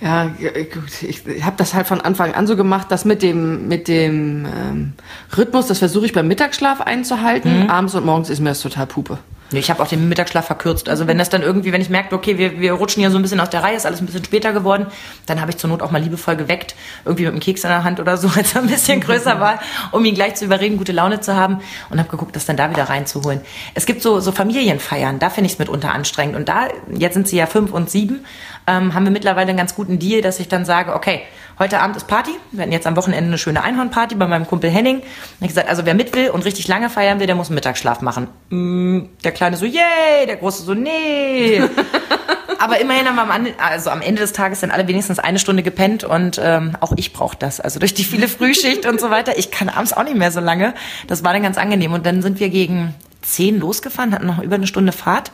Ja, 0.01 0.25
gut, 0.25 1.03
ich 1.03 1.23
habe 1.43 1.55
das 1.57 1.73
halt 1.73 1.87
von 1.87 2.01
Anfang 2.01 2.33
an 2.33 2.47
so 2.47 2.57
gemacht, 2.57 2.91
dass 2.91 3.05
mit 3.05 3.21
dem 3.21 3.69
mit 3.69 3.87
dem 3.87 4.45
ähm, 4.45 4.93
Rhythmus, 5.37 5.67
das 5.67 5.79
versuche 5.79 6.05
ich 6.05 6.13
beim 6.13 6.27
Mittagsschlaf 6.27 6.81
einzuhalten. 6.81 7.69
Abends 7.69 7.95
und 7.95 8.05
morgens 8.05 8.29
ist 8.29 8.41
mir 8.41 8.49
das 8.49 8.61
total 8.61 8.87
Pupe. 8.87 9.19
Ich 9.51 9.69
habe 9.69 9.81
auch 9.81 9.87
den 9.87 10.09
Mittagsschlaf 10.09 10.47
verkürzt. 10.47 10.89
Also 10.89 11.05
wenn 11.07 11.17
das 11.19 11.29
dann 11.29 11.43
irgendwie, 11.43 11.71
wenn 11.71 11.81
ich 11.81 11.89
merke, 11.89 12.15
okay, 12.15 12.37
wir, 12.37 12.59
wir 12.59 12.73
rutschen 12.73 13.01
hier 13.01 13.11
so 13.11 13.17
ein 13.17 13.21
bisschen 13.21 13.39
aus 13.39 13.49
der 13.51 13.61
Reihe, 13.61 13.75
ist 13.75 13.85
alles 13.85 14.01
ein 14.01 14.07
bisschen 14.07 14.25
später 14.25 14.53
geworden, 14.53 14.87
dann 15.27 15.39
habe 15.39 15.51
ich 15.51 15.57
zur 15.57 15.69
Not 15.69 15.81
auch 15.83 15.91
mal 15.91 16.01
liebevoll 16.01 16.35
geweckt, 16.35 16.75
irgendwie 17.05 17.23
mit 17.23 17.33
einem 17.33 17.41
Keks 17.41 17.63
in 17.63 17.69
der 17.69 17.83
Hand 17.83 17.99
oder 17.99 18.17
so, 18.17 18.27
als 18.35 18.55
er 18.55 18.61
ein 18.61 18.67
bisschen 18.67 19.01
größer 19.01 19.39
war, 19.39 19.59
um 19.91 20.03
ihn 20.03 20.15
gleich 20.15 20.35
zu 20.35 20.45
überreden, 20.45 20.77
gute 20.77 20.91
Laune 20.91 21.21
zu 21.21 21.35
haben 21.35 21.59
und 21.89 21.99
habe 21.99 22.09
geguckt, 22.09 22.35
das 22.35 22.45
dann 22.45 22.57
da 22.57 22.69
wieder 22.71 22.85
reinzuholen. 22.89 23.41
Es 23.75 23.85
gibt 23.85 24.01
so, 24.01 24.19
so 24.19 24.31
Familienfeiern, 24.31 25.19
da 25.19 25.29
finde 25.29 25.47
ich 25.47 25.53
es 25.53 25.59
mitunter 25.59 25.93
anstrengend. 25.93 26.35
Und 26.35 26.49
da, 26.49 26.67
jetzt 26.91 27.13
sind 27.13 27.27
sie 27.27 27.37
ja 27.37 27.45
fünf 27.45 27.71
und 27.71 27.89
sieben, 27.89 28.25
ähm, 28.67 28.95
haben 28.95 29.03
wir 29.05 29.11
mittlerweile 29.11 29.49
einen 29.49 29.57
ganz 29.57 29.75
guten 29.75 29.99
Deal, 29.99 30.21
dass 30.21 30.39
ich 30.39 30.47
dann 30.47 30.65
sage, 30.65 30.95
okay, 30.95 31.21
heute 31.59 31.79
Abend 31.79 31.95
ist 31.95 32.07
Party. 32.07 32.31
Wir 32.51 32.63
hatten 32.63 32.71
jetzt 32.71 32.87
am 32.87 32.95
Wochenende 32.95 33.27
eine 33.27 33.37
schöne 33.37 33.63
Einhornparty 33.63 34.15
bei 34.15 34.27
meinem 34.27 34.47
Kumpel 34.47 34.69
Henning. 34.69 34.97
Und 34.97 35.05
ich 35.41 35.49
gesagt, 35.49 35.69
also 35.69 35.85
wer 35.85 35.93
mit 35.93 36.15
will 36.15 36.29
und 36.29 36.45
richtig 36.45 36.67
lange 36.67 36.89
feiern 36.89 37.19
will, 37.19 37.27
der 37.27 37.35
muss 37.35 37.47
einen 37.47 37.55
Mittagsschlaf 37.55 38.01
machen. 38.01 38.27
Mm, 38.49 39.01
Der 39.23 39.31
Kleine 39.35 39.57
so, 39.57 39.65
yay, 39.65 40.25
der 40.25 40.37
Große 40.37 40.63
so, 40.63 40.73
nee. 40.73 41.61
Aber 42.59 42.79
immerhin 42.79 43.05
haben 43.05 43.15
wir 43.15 43.21
am, 43.31 43.47
also 43.59 43.89
am 43.89 44.01
Ende 44.01 44.21
des 44.21 44.33
Tages 44.33 44.61
dann 44.61 44.71
alle 44.71 44.87
wenigstens 44.87 45.19
eine 45.19 45.39
Stunde 45.39 45.61
gepennt 45.61 46.03
und 46.03 46.39
ähm, 46.41 46.75
auch 46.79 46.93
ich 46.95 47.13
brauche 47.13 47.35
das. 47.37 47.59
Also 47.59 47.79
durch 47.79 47.93
die 47.93 48.03
viele 48.03 48.27
Frühschicht 48.27 48.87
und 48.87 48.99
so 48.99 49.11
weiter. 49.11 49.37
Ich 49.37 49.51
kann 49.51 49.69
abends 49.69 49.93
auch 49.93 50.03
nicht 50.03 50.15
mehr 50.15 50.31
so 50.31 50.39
lange. 50.39 50.73
Das 51.07 51.23
war 51.23 51.33
dann 51.33 51.43
ganz 51.43 51.57
angenehm. 51.57 51.93
Und 51.93 52.05
dann 52.05 52.21
sind 52.21 52.39
wir 52.39 52.49
gegen 52.49 52.95
zehn 53.25 53.59
losgefahren, 53.59 54.13
hatten 54.13 54.27
noch 54.27 54.39
über 54.39 54.55
eine 54.55 54.67
Stunde 54.67 54.91
Fahrt. 54.91 55.31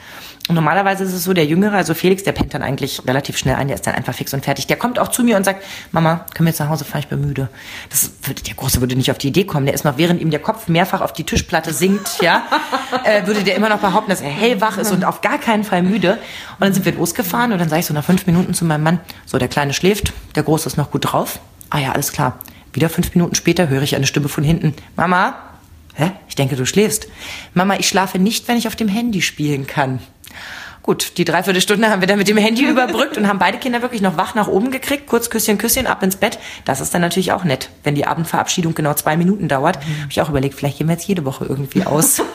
Und 0.48 0.56
normalerweise 0.56 1.04
ist 1.04 1.14
es 1.14 1.24
so, 1.24 1.34
der 1.34 1.46
Jüngere, 1.46 1.76
also 1.76 1.94
Felix, 1.94 2.24
der 2.24 2.32
pennt 2.32 2.54
dann 2.54 2.64
eigentlich 2.64 3.02
relativ 3.08 3.38
schnell 3.38 3.56
ein, 3.56 3.68
der 3.68 3.76
ist 3.76 3.86
dann 3.86 3.94
einfach 3.94 4.14
fix 4.14 4.34
und 4.34 4.44
fertig. 4.44 4.68
Der 4.68 4.76
kommt 4.76 4.98
auch 4.98 5.10
zu 5.10 5.24
mir 5.24 5.38
und 5.38 5.44
sagt, 5.44 5.64
Mama, 5.92 6.26
können 6.34 6.48
wir 6.48 6.52
jetzt 6.52 6.60
nach 6.60 6.70
Hause 6.70 6.84
fahren, 6.84 7.02
ich 7.02 7.08
bin 7.08 7.22
müde. 7.22 7.48
Das 7.90 8.12
würde, 8.24 8.42
der 8.42 8.56
Große 8.56 8.82
würde 8.82 8.96
nicht 8.96 9.12
auf 9.12 9.18
die 9.18 9.28
Idee 9.28 9.46
kommen. 9.46 9.66
Der 9.66 9.76
ist 9.76 9.86
noch, 9.86 9.98
während 9.98 10.20
ihm 10.20 10.32
der 10.32 10.40
Kopf 10.40 10.68
mehrfach 10.68 11.02
auf 11.02 11.14
die 11.14 11.24
Tischplatte 11.24 11.74
sinkt, 11.74 12.22
ja, 12.22 12.44
äh, 13.04 13.26
würde 13.28 13.44
der 13.44 13.56
immer 13.56 13.70
noch 13.70 13.80
behaupten, 13.80 14.10
dass 14.10 14.22
er 14.22 14.30
hellwach 14.30 14.78
ist 14.78 14.92
und 14.92 15.06
auf 15.06 15.22
gar 15.22 15.38
keinen 15.38 15.64
Fall 15.64 15.84
müde. 15.84 16.14
Und 16.14 16.62
dann 16.62 16.74
sind 16.74 16.86
wir 16.86 16.94
losgefahren 16.94 17.52
und 17.52 17.60
dann 17.60 17.70
sage 17.70 17.82
ich 17.82 17.86
so 17.86 17.94
nach 17.94 18.04
fünf 18.04 18.26
Minuten 18.26 18.54
zu 18.54 18.66
meinem 18.66 18.84
Mann, 18.84 19.00
so, 19.26 19.38
der 19.38 19.48
Kleine 19.48 19.74
schläft, 19.74 20.12
der 20.36 20.44
Große 20.44 20.68
ist 20.68 20.78
noch 20.78 20.92
gut 20.92 21.12
drauf. 21.12 21.40
Ah 21.70 21.80
ja, 21.80 21.92
alles 21.92 22.12
klar. 22.12 22.40
Wieder 22.74 22.90
fünf 22.90 23.14
Minuten 23.14 23.36
später 23.36 23.70
höre 23.70 23.84
ich 23.84 23.96
eine 23.96 24.08
Stimme 24.08 24.28
von 24.28 24.44
hinten. 24.44 24.74
Mama, 24.96 25.36
Hä? 25.96 26.12
Ich 26.28 26.36
denke, 26.36 26.56
du 26.56 26.66
schläfst. 26.66 27.08
Mama, 27.54 27.76
ich 27.80 27.88
schlafe 27.88 28.20
nicht, 28.20 28.48
wenn 28.48 28.58
ich 28.58 28.68
auf 28.68 28.76
dem 28.76 28.88
Handy 28.88 29.22
spielen 29.22 29.68
kann. 29.68 30.00
Gut, 30.84 31.18
die 31.18 31.26
Dreiviertelstunde 31.26 31.90
haben 31.90 32.02
wir 32.02 32.08
dann 32.08 32.18
mit 32.18 32.28
dem 32.28 32.38
Handy 32.38 32.66
überbrückt 32.70 33.18
und 33.18 33.28
haben 33.28 33.40
beide 33.40 33.60
Kinder 33.60 33.82
wirklich 33.82 34.02
noch 34.02 34.18
wach 34.18 34.34
nach 34.34 34.48
oben 34.48 34.72
gekriegt. 34.72 35.06
Kurz 35.08 35.30
Küsschen, 35.30 35.58
Küsschen, 35.58 35.86
ab 35.86 36.02
ins 36.02 36.16
Bett. 36.16 36.40
Das 36.66 36.82
ist 36.82 36.94
dann 36.94 37.02
natürlich 37.02 37.32
auch 37.32 37.44
nett. 37.44 37.70
Wenn 37.84 37.96
die 37.96 38.08
Abendverabschiedung 38.08 38.74
genau 38.74 38.94
zwei 38.96 39.16
Minuten 39.16 39.48
dauert, 39.48 39.78
habe 39.78 39.86
ich 40.10 40.22
auch 40.22 40.30
überlegt, 40.30 40.56
vielleicht 40.56 40.80
gehen 40.80 40.88
wir 40.88 40.94
jetzt 40.94 41.08
jede 41.08 41.26
Woche 41.26 41.46
irgendwie 41.46 41.86
aus. 41.86 42.22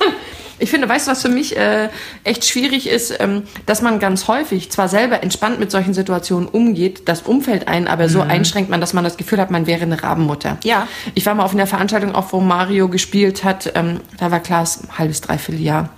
Ich 0.58 0.70
finde, 0.70 0.88
weißt 0.88 1.06
du, 1.06 1.10
was 1.10 1.22
für 1.22 1.28
mich 1.28 1.56
äh, 1.56 1.88
echt 2.24 2.44
schwierig 2.44 2.88
ist, 2.88 3.14
ähm, 3.20 3.42
dass 3.66 3.82
man 3.82 3.98
ganz 3.98 4.28
häufig 4.28 4.70
zwar 4.70 4.88
selber 4.88 5.22
entspannt 5.22 5.58
mit 5.58 5.70
solchen 5.70 5.94
Situationen 5.94 6.48
umgeht, 6.48 7.08
das 7.08 7.22
Umfeld 7.22 7.68
einen 7.68 7.88
aber 7.88 8.08
so 8.08 8.20
einschränkt 8.20 8.70
man, 8.70 8.80
dass 8.80 8.92
man 8.92 9.04
das 9.04 9.16
Gefühl 9.16 9.38
hat, 9.38 9.50
man 9.50 9.66
wäre 9.66 9.82
eine 9.82 10.02
Rabenmutter. 10.02 10.58
Ja. 10.64 10.88
Ich 11.14 11.26
war 11.26 11.34
mal 11.34 11.44
auf 11.44 11.52
einer 11.52 11.66
Veranstaltung, 11.66 12.14
auch 12.14 12.32
wo 12.32 12.40
Mario 12.40 12.88
gespielt 12.88 13.44
hat, 13.44 13.72
ähm, 13.74 14.00
da 14.18 14.30
war 14.30 14.40
Klaas 14.40 14.82
ein 14.82 14.98
halbes, 14.98 15.20
dreiviertel 15.20 15.60
Jahr. 15.60 15.90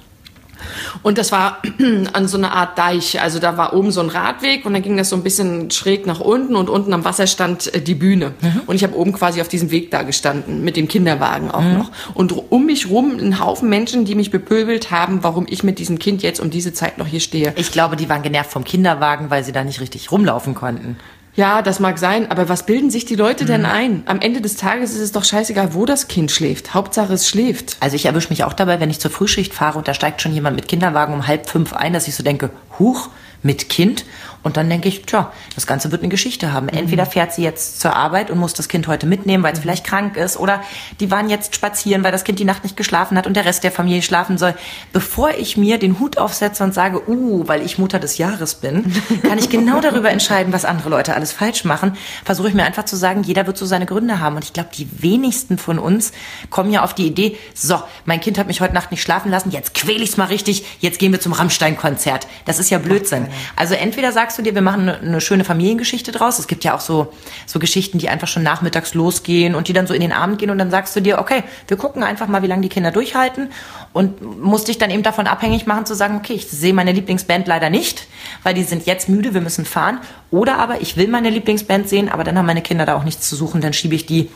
Und 1.03 1.19
das 1.19 1.33
war 1.33 1.63
an 2.13 2.29
so 2.29 2.37
einer 2.37 2.53
Art 2.53 2.79
Deich. 2.79 3.21
Also 3.21 3.39
da 3.39 3.57
war 3.57 3.75
oben 3.75 3.91
so 3.91 4.01
ein 4.01 4.09
Radweg 4.09 4.65
und 4.65 4.73
dann 4.73 4.83
ging 4.83 4.97
das 4.97 5.09
so 5.09 5.17
ein 5.17 5.23
bisschen 5.23 5.71
schräg 5.71 6.07
nach 6.07 6.21
unten 6.21 6.57
und 6.57 6.69
unten 6.69 6.93
am 6.93 7.05
Wasser 7.05 7.27
stand 7.27 7.75
äh, 7.75 7.81
die 7.81 7.95
Bühne. 7.95 8.33
Und 8.67 8.77
ich 8.77 8.83
habe 8.83 8.97
oben 8.97 9.13
quasi 9.13 9.41
auf 9.41 9.49
diesem 9.49 9.71
Weg 9.71 9.91
da 9.91 10.03
gestanden, 10.03 10.65
mit 10.65 10.77
dem 10.77 10.89
Kinderwagen 10.89 11.51
auch 11.51 11.63
noch. 11.63 11.91
Und 12.15 12.35
um 12.51 12.67
mich 12.67 12.89
rum 12.89 13.19
ein 13.19 13.41
Haufen 13.41 13.69
Menschen, 13.69 14.05
die 14.05 14.15
mich 14.15 14.31
bepöbelt 14.31 14.91
haben, 14.91 15.23
warum 15.23 15.47
ich 15.49 15.63
mit 15.63 15.79
diesem 15.79 15.99
Kind 15.99 16.23
jetzt 16.23 16.41
um 16.41 16.51
diese 16.51 16.73
Zeit 16.73 16.99
noch 16.99 17.07
hier 17.07 17.21
stehe. 17.21 17.53
Ich 17.57 17.73
glaube, 17.73 17.97
die 17.97 18.09
waren 18.09 18.23
genervt 18.23 18.51
vom 18.51 18.65
Kinderwagen, 18.65 19.31
weil 19.31 19.45
sie 19.45 19.53
da 19.53 19.65
nicht 19.65 19.81
richtig 19.81 20.11
rumlaufen 20.13 20.55
konnten. 20.55 20.97
Ja, 21.39 21.63
das 21.63 21.79
mag 21.79 22.01
sein, 22.01 22.33
aber 22.33 22.49
was 22.49 22.67
bilden 22.67 22.91
sich 22.91 23.05
die 23.05 23.15
Leute 23.15 23.45
denn 23.45 23.65
ein? 23.65 24.03
Am 24.07 24.21
Ende 24.21 24.41
des 24.41 24.57
Tages 24.57 24.91
ist 24.91 24.99
es 24.99 25.13
doch 25.13 25.25
scheißegal, 25.25 25.73
wo 25.73 25.87
das 25.87 26.09
Kind 26.09 26.33
schläft. 26.33 26.75
Hauptsache 26.75 27.13
es 27.13 27.29
schläft. 27.29 27.77
Also 27.79 27.95
ich 27.95 28.07
erwische 28.07 28.31
mich 28.31 28.43
auch 28.43 28.55
dabei, 28.55 28.81
wenn 28.81 28.91
ich 28.91 28.99
zur 28.99 29.13
Frühschicht 29.13 29.55
fahre 29.55 29.79
und 29.79 29.87
da 29.87 29.95
steigt 29.95 30.21
schon 30.21 30.33
jemand 30.33 30.57
mit 30.57 30.67
Kinderwagen 30.67 31.15
um 31.15 31.29
halb 31.29 31.49
fünf 31.49 31.75
ein, 31.75 31.93
dass 31.93 32.09
ich 32.09 32.17
so 32.17 32.25
denke, 32.25 32.51
huch, 32.81 33.11
mit 33.45 33.69
Kind. 33.69 34.05
Und 34.49 34.57
dann 34.57 34.71
denke 34.71 34.89
ich, 34.89 35.03
tja, 35.03 35.33
das 35.55 35.67
Ganze 35.67 35.91
wird 35.91 36.03
eine 36.03 36.11
Geschichte 36.11 36.53
haben. 36.53 36.69
Entweder 36.69 37.07
fährt 37.07 37.33
sie 37.33 37.43
jetzt 37.43 37.81
zur 37.81 37.95
Arbeit 37.95 38.31
und 38.31 38.39
muss 38.39 38.55
das 38.55 38.69
Kind 38.69 38.87
heute 38.87 39.07
mitnehmen, 39.07 39.43
weil 39.43 39.53
es 39.53 39.59
vielleicht 39.59 39.85
krank 39.85 40.17
ist, 40.17 40.37
oder 40.37 40.63
die 41.01 41.11
waren 41.11 41.29
jetzt 41.29 41.55
spazieren, 41.55 42.05
weil 42.05 42.13
das 42.13 42.25
Kind 42.25 42.39
die 42.39 42.45
Nacht 42.45 42.63
nicht 42.63 42.77
geschlafen 42.77 43.19
hat 43.19 43.27
und 43.27 43.35
der 43.35 43.45
Rest 43.45 43.65
der 43.65 43.73
Familie 43.73 44.03
schlafen 44.03 44.39
soll. 44.39 44.55
Bevor 44.93 45.31
ich 45.33 45.57
mir 45.57 45.79
den 45.79 45.99
Hut 45.99 46.19
aufsetze 46.19 46.63
und 46.63 46.73
sage, 46.75 47.03
uh, 47.09 47.49
weil 47.49 47.63
ich 47.63 47.79
Mutter 47.79 47.99
des 47.99 48.19
Jahres 48.19 48.55
bin, 48.55 48.93
kann 49.23 49.39
ich 49.39 49.51
genau 49.51 49.81
darüber 49.81 50.11
entscheiden, 50.11 50.53
was 50.53 50.65
andere 50.65 50.91
Leute 50.91 51.15
alles 51.15 51.33
falsch 51.33 51.65
machen. 51.65 51.97
Versuche 52.25 52.49
ich 52.49 52.55
mir 52.55 52.65
einfach 52.65 52.85
zu 52.85 52.95
sagen, 52.95 53.25
jeder 53.25 53.47
wird 53.49 53.59
so 53.59 53.67
seine 53.67 53.87
Gründe 53.87 54.21
haben. 54.21 54.37
Und 54.37 54.45
ich 54.45 54.53
glaube, 54.53 54.71
die 54.77 54.89
wenigsten 55.03 55.59
von 55.59 55.79
uns 55.79 56.13
kommen 56.51 56.71
ja 56.73 56.85
auf 56.85 56.95
die 56.95 57.07
Idee, 57.07 57.37
so, 57.55 57.83
mein 58.05 58.21
Kind 58.21 58.39
hat 58.39 58.47
mich 58.47 58.61
heute 58.61 58.75
Nacht 58.75 58.93
nicht 58.93 59.03
schlafen 59.03 59.33
lassen, 59.33 59.51
jetzt 59.51 59.75
quäl 59.75 60.01
ich's 60.01 60.17
mal 60.17 60.27
richtig, 60.27 60.65
jetzt 60.79 60.99
gehen 60.99 61.11
wir 61.11 61.21
zum 61.21 61.33
Rammstein-Konzert. 61.33 62.27
Das 62.45 62.59
ist 62.59 62.69
ist 62.69 62.71
ja 62.71 62.79
Blödsinn. 62.79 63.27
Also 63.57 63.75
entweder 63.75 64.13
sagst 64.13 64.38
du 64.39 64.43
dir, 64.43 64.55
wir 64.55 64.63
machen 64.63 64.83
eine, 64.83 64.99
eine 64.99 65.21
schöne 65.21 65.45
Familiengeschichte 65.45 66.13
draus. 66.13 66.39
Es 66.39 66.47
gibt 66.47 66.65
ja 66.65 66.75
auch 66.75 66.81
so, 66.81 67.13
so 67.47 67.59
Geschichten, 67.59 67.99
die 67.99 68.09
einfach 68.09 68.29
schon 68.29 68.43
nachmittags 68.43 68.95
losgehen 68.95 69.55
und 69.55 69.69
die 69.69 69.73
dann 69.73 69.87
so 69.87 69.95
in 69.95 70.01
den 70.01 70.13
Abend 70.13 70.39
gehen 70.39 70.51
und 70.51 70.59
dann 70.59 70.71
sagst 70.71 70.95
du 70.97 71.01
dir, 71.01 71.19
okay, 71.19 71.43
wir 71.67 71.77
gucken 71.77 72.03
einfach 72.03 72.29
mal, 72.29 72.43
wie 72.43 72.47
lange 72.47 72.63
die 72.63 72.69
Kinder 72.69 72.91
durchhalten 72.91 73.51
und 73.93 74.41
musst 74.43 74.69
dich 74.69 74.79
dann 74.79 74.91
eben 74.91 75.03
davon 75.03 75.27
abhängig 75.27 75.67
machen 75.67 75.87
zu 75.87 75.95
sagen, 75.95 76.17
okay, 76.17 76.35
ich 76.35 76.49
sehe 76.49 76.73
meine 76.73 76.93
Lieblingsband 76.93 77.47
leider 77.47 77.71
nicht, 77.71 78.07
weil 78.43 78.55
die 78.55 78.65
sind 78.65 78.87
jetzt 78.87 79.09
müde, 79.09 79.35
wir 79.35 79.41
müssen 79.41 79.65
fahren. 79.65 79.99
Oder 80.31 80.59
aber 80.59 80.81
ich 80.81 80.97
will 80.97 81.09
meine 81.09 81.31
Lieblingsband 81.31 81.89
sehen, 81.89 82.09
aber 82.09 82.25
dann 82.25 82.39
haben 82.39 82.47
meine 82.47 82.63
Kinder 82.63 82.87
da 82.87 82.97
auch 82.97 83.05
nichts 83.05 83.29
zu 83.29 83.37
suchen, 83.37 83.61
dann 83.61 83.73
schiebe 83.73 83.95
ich 83.95 84.07
die 84.07 84.31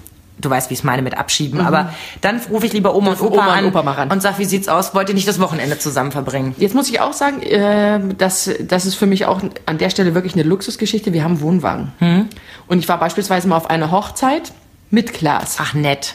du 0.45 0.51
weißt, 0.51 0.71
wie 0.71 0.75
ich 0.75 0.81
es 0.81 0.85
meine 0.85 1.03
mit 1.03 1.17
abschieben, 1.17 1.61
mhm. 1.61 1.67
aber 1.67 1.95
dann 2.21 2.41
rufe 2.51 2.67
ich 2.67 2.73
lieber 2.73 2.95
Oma 2.95 3.13
und 3.13 3.21
Opa 3.21 3.35
Oma 3.35 3.47
an 3.53 3.65
und, 3.65 3.71
Opa 3.71 3.83
mal 3.83 3.93
ran. 3.93 4.11
und 4.11 4.21
sag, 4.21 4.39
wie 4.39 4.45
sieht's 4.45 4.69
aus? 4.69 4.95
Wollt 4.95 5.09
ihr 5.09 5.15
nicht 5.15 5.29
das 5.29 5.41
Wochenende 5.41 5.79
zusammen 5.79 6.13
verbringen? 6.13 6.55
Jetzt 6.59 6.75
muss 6.75 6.89
ich 6.91 7.01
auch 7.01 7.13
sagen, 7.13 7.43
äh, 7.43 8.01
dass 8.17 8.51
das 8.61 8.87
ist 8.87 8.95
für 8.95 9.07
mich 9.07 9.27
auch 9.27 9.41
an 9.67 9.79
der 9.79 9.91
Stelle 9.91 10.15
wirklich 10.15 10.35
eine 10.35 10.43
Luxusgeschichte. 10.43 11.13
Wir 11.13 11.25
haben 11.25 11.41
Wohnwagen. 11.41 11.93
Mhm. 12.01 12.29
Und 12.67 12.79
ich 12.79 12.89
war 12.89 12.99
beispielsweise 12.99 13.49
mal 13.49 13.57
auf 13.57 13.71
einer 13.71 13.91
Hochzeit 13.91 14.53
mit 14.91 15.15
Klaas. 15.15 15.57
Ach, 15.59 15.75
nett. 15.75 16.15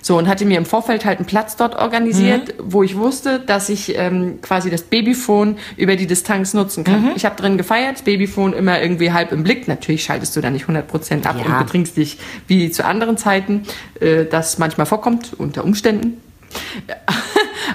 So, 0.00 0.16
und 0.16 0.28
hatte 0.28 0.44
mir 0.44 0.58
im 0.58 0.64
Vorfeld 0.64 1.04
halt 1.04 1.18
einen 1.18 1.26
Platz 1.26 1.56
dort 1.56 1.74
organisiert, 1.74 2.56
mhm. 2.58 2.72
wo 2.72 2.82
ich 2.82 2.96
wusste, 2.96 3.40
dass 3.40 3.68
ich 3.68 3.96
ähm, 3.96 4.40
quasi 4.40 4.70
das 4.70 4.82
Babyphone 4.82 5.58
über 5.76 5.96
die 5.96 6.06
Distanz 6.06 6.54
nutzen 6.54 6.84
kann. 6.84 7.02
Mhm. 7.02 7.12
Ich 7.16 7.24
habe 7.24 7.36
drin 7.36 7.58
gefeiert, 7.58 8.04
Babyphone 8.04 8.52
immer 8.52 8.80
irgendwie 8.80 9.12
halb 9.12 9.32
im 9.32 9.42
Blick. 9.42 9.66
Natürlich 9.66 10.04
schaltest 10.04 10.36
du 10.36 10.40
da 10.40 10.50
nicht 10.50 10.66
100% 10.66 11.26
ab 11.26 11.36
ja. 11.38 11.44
und 11.44 11.58
betrinkst 11.64 11.96
dich 11.96 12.18
wie 12.46 12.70
zu 12.70 12.84
anderen 12.84 13.16
Zeiten. 13.16 13.64
Äh, 14.00 14.24
das 14.26 14.58
manchmal 14.58 14.86
vorkommt, 14.86 15.32
unter 15.36 15.64
Umständen. 15.64 16.20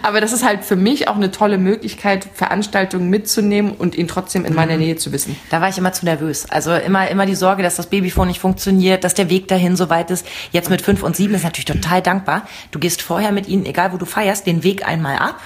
Aber 0.04 0.22
das 0.22 0.34
ist 0.34 0.46
halt 0.46 0.64
für 0.64 0.76
mich 0.76 1.08
auch 1.08 1.16
eine 1.16 1.32
tolle 1.32 1.58
Möglichkeit, 1.58 2.28
Veranstaltungen 2.34 3.10
mitzunehmen 3.10 3.74
und 3.74 3.96
ihn 3.96 4.08
trotzdem 4.08 4.46
in 4.46 4.54
meiner 4.54 4.74
mhm. 4.74 4.80
Nähe 4.80 4.96
zu 4.96 5.12
wissen. 5.12 5.36
Da 5.50 5.62
war 5.62 5.70
ich 5.70 5.78
immer 5.78 5.94
zu 5.94 6.06
nervös. 6.06 6.50
Also 6.50 6.74
immer, 6.74 7.10
immer 7.10 7.26
die 7.26 7.36
Sorge, 7.36 7.64
dass 7.64 7.76
das 7.76 7.88
Babyphone 7.88 8.28
nicht 8.28 8.40
funktioniert, 8.40 9.04
dass 9.04 9.14
der 9.14 9.30
Weg 9.30 9.48
dahin 9.48 9.76
so 9.76 9.90
weit 9.90 10.12
ist. 10.12 10.26
Jetzt 10.52 10.70
mit 10.70 10.82
fünf 10.82 11.04
und 11.04 11.16
sieben 11.16 11.34
ist 11.34 11.44
natürlich 11.44 11.66
total 11.66 12.02
dankbar. 12.02 12.48
Du 12.72 12.80
gehst 12.80 13.02
vorher 13.02 13.32
mit 13.32 13.48
ihnen, 13.48 13.66
egal 13.66 13.94
wo 13.94 13.98
du 13.98 14.06
feierst, 14.06 14.48
den 14.48 14.64
Weg 14.64 14.88
einmal 14.88 15.18
ab 15.18 15.40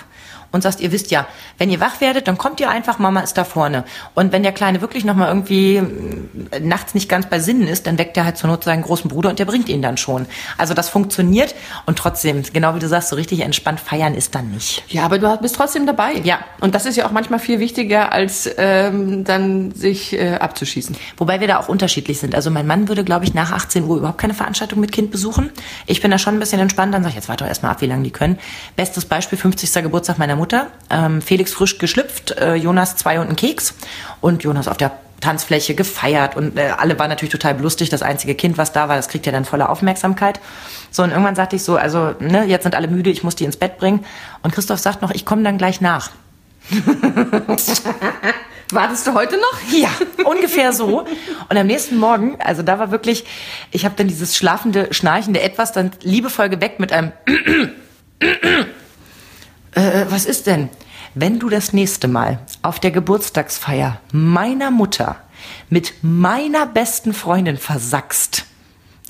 und 0.55 0.61
sagst, 0.61 0.79
ihr 0.79 0.91
wisst 0.91 1.11
ja, 1.11 1.27
wenn 1.57 1.69
ihr 1.69 1.79
wach 1.79 2.01
werdet, 2.01 2.27
dann 2.27 2.37
kommt 2.37 2.59
ihr 2.59 2.69
einfach, 2.69 2.97
Mama 2.97 3.19
ist 3.19 3.37
da 3.37 3.43
vorne. 3.43 3.83
Und 4.15 4.31
wenn 4.31 4.41
der 4.41 4.51
Kleine 4.51 4.81
wirklich 4.81 5.05
nochmal 5.05 5.27
irgendwie 5.27 5.75
äh, 5.75 6.59
nachts 6.59 6.95
nicht 6.95 7.09
ganz 7.09 7.29
bei 7.29 7.39
Sinnen 7.39 7.67
ist, 7.67 7.85
dann 7.85 7.97
weckt 7.97 8.17
er 8.17 8.25
halt 8.25 8.37
zur 8.37 8.49
Not 8.49 8.63
seinen 8.63 8.81
großen 8.81 9.09
Bruder 9.09 9.29
und 9.29 9.39
der 9.39 9.45
bringt 9.45 9.69
ihn 9.69 9.81
dann 9.81 9.97
schon. 9.97 10.25
Also 10.57 10.73
das 10.73 10.89
funktioniert 10.89 11.53
und 11.85 11.97
trotzdem, 11.97 12.43
genau 12.53 12.75
wie 12.75 12.79
du 12.79 12.87
sagst, 12.87 13.09
so 13.09 13.15
richtig 13.15 13.41
entspannt 13.41 13.79
feiern 13.79 14.15
ist 14.15 14.33
dann 14.33 14.49
nicht. 14.49 14.83
Ja, 14.87 15.03
aber 15.03 15.19
du 15.19 15.37
bist 15.37 15.55
trotzdem 15.55 15.85
dabei. 15.85 16.13
Ja. 16.23 16.39
Und 16.61 16.73
das 16.73 16.85
ist 16.85 16.95
ja 16.95 17.05
auch 17.05 17.11
manchmal 17.11 17.39
viel 17.39 17.59
wichtiger, 17.59 18.11
als 18.11 18.49
ähm, 18.57 19.23
dann 19.25 19.71
sich 19.73 20.13
äh, 20.13 20.35
abzuschießen. 20.35 20.95
Wobei 21.17 21.39
wir 21.41 21.47
da 21.47 21.59
auch 21.59 21.67
unterschiedlich 21.67 22.19
sind. 22.19 22.33
Also 22.33 22.49
mein 22.49 22.65
Mann 22.65 22.87
würde, 22.87 23.03
glaube 23.03 23.25
ich, 23.25 23.33
nach 23.33 23.51
18 23.51 23.83
Uhr 23.83 23.97
überhaupt 23.97 24.17
keine 24.17 24.33
Veranstaltung 24.33 24.79
mit 24.79 24.91
Kind 24.91 25.11
besuchen. 25.11 25.51
Ich 25.85 26.01
bin 26.01 26.11
da 26.11 26.17
schon 26.17 26.35
ein 26.35 26.39
bisschen 26.39 26.61
entspannt, 26.61 26.93
dann 26.93 27.03
sag 27.03 27.09
ich, 27.09 27.15
jetzt 27.15 27.29
warte 27.29 27.43
doch 27.43 27.49
erstmal 27.49 27.71
ab, 27.71 27.81
wie 27.81 27.87
lange 27.87 28.03
die 28.03 28.11
können. 28.11 28.39
Bestes 28.75 29.05
Beispiel, 29.05 29.37
50. 29.37 29.83
Geburtstag 29.83 30.17
meiner 30.17 30.35
Mutter 30.35 30.44
Mutter. 30.45 30.67
Ähm, 30.91 31.23
Felix 31.23 31.53
frisch 31.53 31.79
geschlüpft, 31.79 32.37
äh, 32.37 32.53
Jonas 32.53 32.95
zwei 32.95 33.19
und 33.19 33.29
ein 33.29 33.35
Keks. 33.35 33.73
Und 34.21 34.43
Jonas 34.43 34.67
auf 34.67 34.77
der 34.77 34.91
Tanzfläche 35.19 35.73
gefeiert 35.73 36.35
und 36.35 36.55
äh, 36.55 36.73
alle 36.77 36.99
waren 36.99 37.09
natürlich 37.09 37.31
total 37.31 37.59
lustig. 37.59 37.89
Das 37.89 38.03
einzige 38.03 38.35
Kind, 38.35 38.59
was 38.59 38.71
da 38.71 38.87
war, 38.87 38.95
das 38.95 39.07
kriegt 39.07 39.25
ja 39.25 39.31
dann 39.31 39.43
volle 39.43 39.69
Aufmerksamkeit. 39.69 40.39
So, 40.91 41.01
und 41.01 41.09
irgendwann 41.09 41.33
sagte 41.33 41.55
ich 41.55 41.63
so, 41.63 41.77
also, 41.77 42.13
ne, 42.19 42.45
jetzt 42.45 42.61
sind 42.61 42.75
alle 42.75 42.87
müde, 42.87 43.09
ich 43.09 43.23
muss 43.23 43.35
die 43.35 43.45
ins 43.45 43.57
Bett 43.57 43.79
bringen. 43.79 44.05
Und 44.43 44.53
Christoph 44.53 44.77
sagt 44.77 45.01
noch, 45.01 45.09
ich 45.09 45.25
komme 45.25 45.41
dann 45.41 45.57
gleich 45.57 45.81
nach. 45.81 46.11
Wartest 48.71 49.07
du 49.07 49.15
heute 49.15 49.37
noch? 49.37 49.61
Ja, 49.75 49.89
ungefähr 50.25 50.73
so. 50.73 51.07
Und 51.49 51.57
am 51.57 51.65
nächsten 51.65 51.97
Morgen, 51.97 52.37
also 52.39 52.61
da 52.61 52.77
war 52.77 52.91
wirklich, 52.91 53.25
ich 53.71 53.83
habe 53.83 53.95
dann 53.97 54.07
dieses 54.07 54.37
schlafende, 54.37 54.93
schnarchende 54.93 55.41
Etwas 55.41 55.71
dann 55.71 55.89
liebevoll 56.03 56.49
geweckt 56.49 56.79
mit 56.79 56.91
einem 56.91 57.13
äh, 59.75 60.05
was 60.09 60.25
ist 60.25 60.47
denn, 60.47 60.69
wenn 61.13 61.39
du 61.39 61.49
das 61.49 61.73
nächste 61.73 62.07
Mal 62.07 62.39
auf 62.61 62.79
der 62.79 62.91
Geburtstagsfeier 62.91 63.99
meiner 64.11 64.71
Mutter 64.71 65.17
mit 65.69 65.93
meiner 66.01 66.65
besten 66.65 67.13
Freundin 67.13 67.57
versackst? 67.57 68.44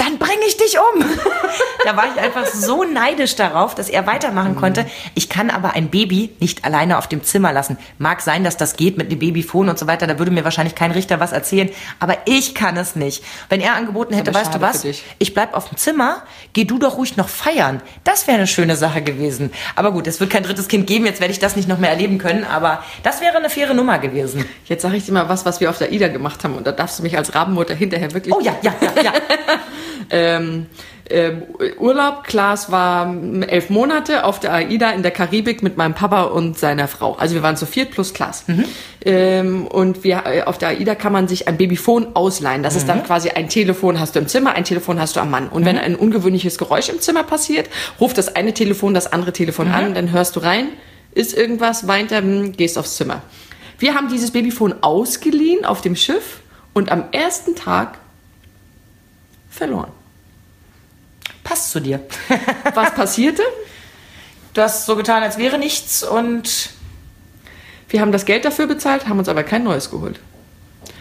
Dann 0.05 0.19
bringe 0.19 0.45
ich 0.47 0.57
dich 0.57 0.77
um. 0.77 1.03
da 1.85 1.97
war 1.97 2.05
ich 2.13 2.21
einfach 2.21 2.45
so 2.45 2.83
neidisch 2.83 3.35
darauf, 3.35 3.73
dass 3.75 3.89
er 3.89 4.05
weitermachen 4.05 4.55
konnte. 4.55 4.85
Ich 5.15 5.29
kann 5.29 5.49
aber 5.49 5.73
ein 5.73 5.89
Baby 5.89 6.31
nicht 6.39 6.63
alleine 6.63 6.97
auf 6.97 7.07
dem 7.07 7.23
Zimmer 7.23 7.51
lassen. 7.51 7.77
Mag 7.97 8.21
sein, 8.21 8.43
dass 8.43 8.57
das 8.57 8.75
geht 8.75 8.97
mit 8.97 9.11
dem 9.11 9.19
Babyphone 9.19 9.69
und 9.69 9.79
so 9.79 9.87
weiter. 9.87 10.05
Da 10.05 10.19
würde 10.19 10.31
mir 10.31 10.43
wahrscheinlich 10.43 10.75
kein 10.75 10.91
Richter 10.91 11.19
was 11.19 11.31
erzählen. 11.31 11.69
Aber 11.99 12.17
ich 12.25 12.53
kann 12.53 12.77
es 12.77 12.95
nicht. 12.95 13.23
Wenn 13.49 13.61
er 13.61 13.75
angeboten 13.75 14.13
hätte, 14.13 14.33
weißt 14.33 14.53
du 14.53 14.61
was? 14.61 14.85
Ich 15.17 15.33
bleib 15.33 15.55
auf 15.55 15.69
dem 15.69 15.77
Zimmer. 15.77 16.23
Geh 16.53 16.65
du 16.65 16.77
doch 16.77 16.97
ruhig 16.97 17.17
noch 17.17 17.29
feiern. 17.29 17.81
Das 18.03 18.27
wäre 18.27 18.37
eine 18.37 18.47
schöne 18.47 18.75
Sache 18.75 19.01
gewesen. 19.01 19.51
Aber 19.75 19.91
gut, 19.91 20.07
es 20.07 20.19
wird 20.19 20.29
kein 20.29 20.43
drittes 20.43 20.67
Kind 20.67 20.85
geben. 20.87 21.05
Jetzt 21.05 21.19
werde 21.19 21.31
ich 21.31 21.39
das 21.39 21.55
nicht 21.55 21.67
noch 21.67 21.79
mehr 21.79 21.89
erleben 21.89 22.19
können. 22.19 22.43
Aber 22.43 22.83
das 23.03 23.21
wäre 23.21 23.37
eine 23.37 23.49
faire 23.49 23.73
Nummer 23.73 23.97
gewesen. 23.97 24.45
Jetzt 24.65 24.83
sage 24.83 24.97
ich 24.97 25.05
dir 25.05 25.13
mal 25.13 25.29
was, 25.29 25.45
was 25.45 25.59
wir 25.59 25.69
auf 25.69 25.79
der 25.79 25.91
Ida 25.91 26.09
gemacht 26.09 26.43
haben. 26.43 26.55
Und 26.55 26.67
da 26.67 26.71
darfst 26.71 26.99
du 26.99 27.03
mich 27.03 27.17
als 27.17 27.33
Rabenmutter 27.33 27.73
hinterher 27.73 28.13
wirklich... 28.13 28.33
Oh 28.33 28.39
ja, 28.39 28.55
ja, 28.61 28.73
ja, 28.81 29.01
ja. 29.01 29.13
ähm, 30.09 30.67
ähm, 31.09 31.43
Urlaub. 31.79 32.23
Klaas 32.23 32.71
war 32.71 33.15
elf 33.47 33.69
Monate 33.69 34.23
auf 34.23 34.39
der 34.39 34.53
AIDA 34.53 34.91
in 34.91 35.03
der 35.03 35.11
Karibik 35.11 35.61
mit 35.61 35.77
meinem 35.77 35.93
Papa 35.93 36.23
und 36.23 36.57
seiner 36.57 36.87
Frau. 36.87 37.13
Also 37.13 37.35
wir 37.35 37.43
waren 37.43 37.57
zu 37.57 37.65
viert 37.65 37.91
plus 37.91 38.13
Klaas. 38.13 38.47
Mhm. 38.47 38.65
Ähm, 39.03 39.67
und 39.67 40.03
wir, 40.03 40.23
äh, 40.25 40.43
auf 40.43 40.57
der 40.57 40.69
AIDA 40.69 40.95
kann 40.95 41.13
man 41.13 41.27
sich 41.27 41.47
ein 41.47 41.57
Babyphone 41.57 42.15
ausleihen. 42.15 42.63
Das 42.63 42.73
mhm. 42.73 42.79
ist 42.79 42.89
dann 42.89 43.03
quasi 43.03 43.29
ein 43.29 43.49
Telefon 43.49 43.99
hast 43.99 44.15
du 44.15 44.19
im 44.19 44.27
Zimmer, 44.27 44.53
ein 44.53 44.63
Telefon 44.63 44.99
hast 44.99 45.15
du 45.15 45.19
am 45.19 45.29
Mann. 45.29 45.47
Und 45.47 45.61
mhm. 45.61 45.67
wenn 45.67 45.77
ein 45.77 45.95
ungewöhnliches 45.95 46.57
Geräusch 46.57 46.89
im 46.89 46.99
Zimmer 46.99 47.23
passiert, 47.23 47.69
ruft 47.99 48.17
das 48.17 48.35
eine 48.35 48.53
Telefon 48.53 48.93
das 48.93 49.11
andere 49.11 49.31
Telefon 49.31 49.67
an, 49.67 49.93
dann 49.93 50.11
hörst 50.11 50.35
du 50.35 50.39
rein, 50.39 50.69
ist 51.13 51.37
irgendwas, 51.37 51.87
weint 51.87 52.11
er, 52.11 52.21
hm, 52.21 52.53
gehst 52.53 52.77
aufs 52.77 52.95
Zimmer. 52.95 53.21
Wir 53.77 53.93
haben 53.93 54.07
dieses 54.07 54.31
Babyphone 54.31 54.75
ausgeliehen 54.81 55.65
auf 55.65 55.81
dem 55.81 55.95
Schiff 55.95 56.39
und 56.73 56.91
am 56.91 57.05
ersten 57.11 57.55
Tag 57.55 57.99
verloren. 59.55 59.91
Passt 61.43 61.71
zu 61.71 61.79
dir. 61.79 62.01
Was 62.73 62.93
passierte? 62.93 63.43
Du 64.53 64.61
hast 64.61 64.85
so 64.85 64.95
getan, 64.95 65.21
als 65.23 65.37
wäre 65.37 65.57
nichts 65.57 66.03
und 66.03 66.69
wir 67.89 68.01
haben 68.01 68.11
das 68.11 68.25
Geld 68.25 68.45
dafür 68.45 68.67
bezahlt, 68.67 69.07
haben 69.07 69.19
uns 69.19 69.29
aber 69.29 69.43
kein 69.43 69.63
neues 69.63 69.91
geholt. 69.91 70.19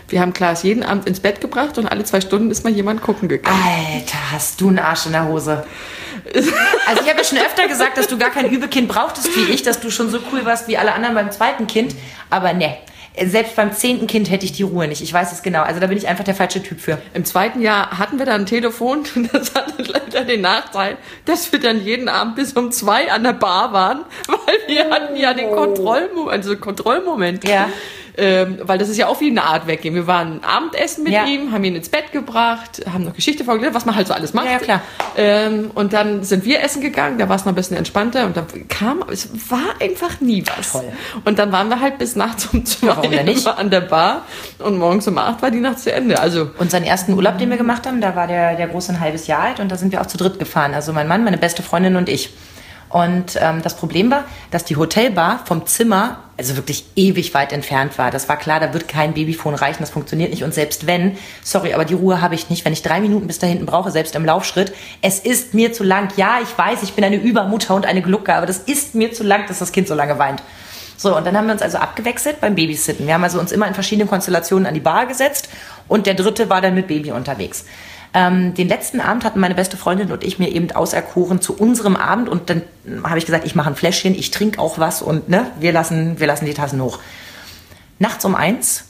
Wir 0.09 0.21
haben 0.21 0.33
Klaas 0.33 0.63
jeden 0.63 0.83
Abend 0.83 1.07
ins 1.07 1.21
Bett 1.21 1.41
gebracht 1.41 1.79
und 1.79 1.87
alle 1.87 2.05
zwei 2.05 2.21
Stunden 2.21 2.51
ist 2.51 2.63
mal 2.63 2.73
jemand 2.73 3.01
gucken 3.01 3.29
gegangen. 3.29 3.59
Alter, 3.65 4.19
hast 4.33 4.61
du 4.61 4.69
einen 4.69 4.79
Arsch 4.79 5.07
in 5.07 5.13
der 5.13 5.27
Hose. 5.27 5.65
Also 6.33 6.51
ich 7.03 7.09
habe 7.09 7.19
ja 7.19 7.25
schon 7.25 7.39
öfter 7.39 7.67
gesagt, 7.69 7.97
dass 7.97 8.07
du 8.07 8.19
gar 8.19 8.31
kein 8.31 8.49
Übekind 8.51 8.89
brauchtest 8.89 9.35
wie 9.37 9.53
ich, 9.53 9.63
dass 9.63 9.81
du 9.81 9.91
schon 9.91 10.11
so 10.11 10.19
cool 10.33 10.45
warst 10.45 10.69
wie 10.69 10.77
alle 10.77 10.93
anderen 10.93 11.15
beim 11.15 11.31
zweiten 11.31 11.67
Kind. 11.67 11.95
Aber 12.31 12.53
ne, 12.53 12.77
selbst 13.23 13.55
beim 13.55 13.73
zehnten 13.73 14.07
Kind 14.07 14.31
hätte 14.31 14.45
ich 14.45 14.53
die 14.53 14.65
Ruhe 14.65 14.89
nicht. 14.89 15.01
Ich 15.01 15.13
weiß 15.13 15.33
es 15.33 15.43
genau. 15.43 15.63
Also 15.63 15.81
da 15.81 15.87
bin 15.87 15.97
ich 15.97 16.09
einfach 16.09 16.25
der 16.25 16.35
falsche 16.35 16.63
Typ 16.63 16.81
für. 16.81 16.99
Im 17.15 17.25
zweiten 17.25 17.63
Jahr 17.63 17.99
hatten 17.99 18.19
wir 18.19 18.27
dann 18.27 18.43
ein 18.43 18.47
Telefon 18.47 19.05
und 19.15 19.29
das 19.33 19.55
hatte 19.55 19.83
leider 19.83 20.25
den 20.25 20.41
Nachteil, 20.41 20.97
dass 21.25 21.53
wir 21.53 21.61
dann 21.61 21.85
jeden 21.85 22.09
Abend 22.09 22.37
bis 22.37 22.53
um 22.55 22.73
zwei 22.73 23.13
an 23.13 23.23
der 23.23 23.33
Bar 23.33 23.73
waren, 23.73 24.01
weil 24.27 24.59
wir 24.75 24.91
hatten 24.91 25.17
ja 25.17 25.33
den 25.33 25.51
Kontrollmoment, 25.51 26.31
also 26.31 26.57
Kontrollmoment. 26.57 27.49
Ja. 27.49 27.69
Ähm, 28.17 28.59
weil 28.63 28.79
das 28.79 28.89
ist 28.89 28.97
ja 28.97 29.09
auch 29.09 29.21
wie 29.21 29.29
eine 29.29 29.43
Art 29.43 29.67
weggehen. 29.67 29.95
Wir 29.95 30.07
waren 30.07 30.43
Abendessen 30.45 31.03
mit 31.03 31.13
ja. 31.13 31.25
ihm, 31.25 31.51
haben 31.51 31.65
ihn 31.65 31.75
ins 31.75 31.89
Bett 31.89 32.13
gebracht, 32.13 32.83
haben 32.93 33.05
noch 33.05 33.15
Geschichte 33.15 33.45
vorgelesen, 33.45 33.75
was 33.75 33.87
man 33.87 33.97
halt 33.97 34.07
so 34.07 34.15
alles 34.15 34.33
macht. 34.35 34.47
Ja, 34.47 34.59
klar. 34.59 34.83
Ähm, 35.17 35.73
und 35.75 35.93
dann 35.93 36.23
sind 36.23 36.45
wir 36.45 36.63
essen 36.63 36.81
gegangen, 36.81 37.19
da 37.19 37.29
war 37.29 37.35
es 37.35 37.45
noch 37.45 37.53
ein 37.53 37.57
bisschen 37.57 37.77
entspannter 37.77 38.27
und 38.27 38.37
da 38.37 38.47
kam, 38.69 39.05
es 39.11 39.29
war 39.51 39.81
einfach 39.81 40.21
nie 40.21 40.45
was. 40.57 40.73
Toll. 40.73 40.93
Und 41.25 41.41
dann 41.41 41.51
waren 41.51 41.69
wir 41.69 41.81
halt 41.81 41.99
bis 41.99 42.15
nachts 42.15 42.47
um 42.53 42.65
zwei 42.65 42.87
ja, 42.87 43.53
an 43.57 43.71
der 43.71 43.81
Bar 43.81 44.23
und 44.61 44.79
morgens 44.79 45.09
um 45.09 45.19
acht 45.19 45.43
war 45.43 45.51
die 45.51 45.61
Nacht 45.61 45.81
zu 45.81 45.93
Ende. 45.93 46.21
Also 46.21 46.51
Unseren 46.59 46.85
ersten 46.85 47.15
Urlaub, 47.15 47.39
den 47.39 47.51
wir 47.51 47.57
gemacht 47.57 47.85
haben, 47.87 48.01
da 48.01 48.15
war 48.15 48.29
der, 48.29 48.55
der 48.55 48.69
Große 48.69 48.93
ein 48.93 49.01
halbes 49.01 49.27
Jahr 49.27 49.41
alt 49.41 49.61
und 49.61 49.73
da 49.73 49.77
sind 49.77 49.91
wir 49.91 50.01
auch 50.01 50.07
zu 50.07 50.19
dritt 50.19 50.39
gefahren. 50.39 50.73
Also 50.73 50.93
mein 50.93 51.09
Mann, 51.09 51.25
meine 51.25 51.39
beste 51.39 51.63
Freundin 51.63 51.97
und 51.97 52.09
ich. 52.09 52.31
Und 52.91 53.37
ähm, 53.41 53.61
das 53.61 53.77
Problem 53.77 54.11
war, 54.11 54.25
dass 54.53 54.65
die 54.65 54.77
Hotelbar 54.77 55.41
vom 55.45 55.67
Zimmer 55.67 56.24
also 56.37 56.57
wirklich 56.57 56.85
ewig 56.97 57.33
weit 57.35 57.53
entfernt 57.53 57.97
war. 57.99 58.11
Das 58.11 58.29
war 58.29 58.37
klar, 58.37 58.61
da 58.61 58.73
wird 58.73 58.89
kein 58.89 59.15
Babyphone 59.15 59.55
reichen, 59.55 59.79
das 59.81 59.91
funktioniert 59.91 60.31
nicht. 60.31 60.43
Und 60.43 60.53
selbst 60.53 60.87
wenn, 60.87 61.17
sorry, 61.43 61.75
aber 61.75 61.85
die 61.85 61.95
Ruhe 61.95 62.21
habe 62.21 62.35
ich 62.35 62.51
nicht, 62.51 62.65
wenn 62.65 62.73
ich 62.73 62.83
drei 62.83 63.01
Minuten 63.01 63.27
bis 63.27 63.39
da 63.39 63.47
hinten 63.47 63.67
brauche, 63.67 63.91
selbst 63.91 64.15
im 64.17 64.25
Laufschritt. 64.25 64.75
Es 65.01 65.21
ist 65.21 65.55
mir 65.55 65.73
zu 65.73 65.85
lang. 65.85 66.09
Ja, 66.17 66.39
ich 66.43 66.57
weiß, 66.57 66.83
ich 66.83 66.95
bin 66.95 67.05
eine 67.05 67.17
Übermutter 67.17 67.75
und 67.75 67.87
eine 67.87 68.03
Glucke, 68.03 68.35
aber 68.35 68.47
das 68.47 68.59
ist 68.59 68.95
mir 68.95 69.13
zu 69.13 69.23
lang, 69.23 69.47
dass 69.47 69.61
das 69.61 69.73
Kind 69.73 69.87
so 69.87 69.95
lange 69.95 70.19
weint. 70.19 70.43
So, 70.97 71.17
und 71.17 71.27
dann 71.27 71.37
haben 71.37 71.47
wir 71.47 71.53
uns 71.53 71.63
also 71.63 71.79
abgewechselt 71.79 72.41
beim 72.41 72.55
Babysitten. 72.55 73.07
Wir 73.07 73.15
haben 73.15 73.25
also 73.25 73.39
uns 73.39 73.53
immer 73.53 73.67
in 73.67 73.75
verschiedenen 73.75 74.09
Konstellationen 74.09 74.67
an 74.67 74.75
die 74.75 74.81
Bar 74.81 75.07
gesetzt 75.07 75.49
und 75.89 76.07
der 76.07 76.15
dritte 76.15 76.49
war 76.49 76.61
dann 76.61 76.75
mit 76.75 76.87
Baby 76.87 77.13
unterwegs. 77.13 77.65
Ähm, 78.17 78.55
den 78.55 78.69
letzten 78.69 79.01
Abend 79.01 79.25
hatten 79.25 79.41
meine 79.41 79.57
beste 79.57 79.77
Freundin 79.77 80.13
und 80.13 80.23
ich 80.23 80.39
mir 80.39 80.49
eben 80.49 80.71
auserkoren 80.71 81.41
zu 81.41 81.57
unserem 81.57 81.97
Abend 81.97 82.29
und 82.29 82.49
dann 82.49 82.63
habe 83.03 83.19
ich 83.19 83.27
gesagt, 83.27 83.45
ich 83.45 83.57
mache 83.57 83.71
ein 83.71 83.77
Fläschchen, 83.77 84.15
ich 84.15 84.31
trinke 84.31 84.61
auch 84.61 84.79
was 84.79 85.03
und 85.03 85.29
ne, 85.29 85.51
wir 85.59 85.73
lassen, 85.73 86.21
wir 86.21 86.29
lassen 86.29 86.47
die 86.47 86.55
Tassen 86.55 86.81
hoch. 86.81 87.01
Nachts 87.99 88.25
um 88.25 88.37
eins 88.37 88.85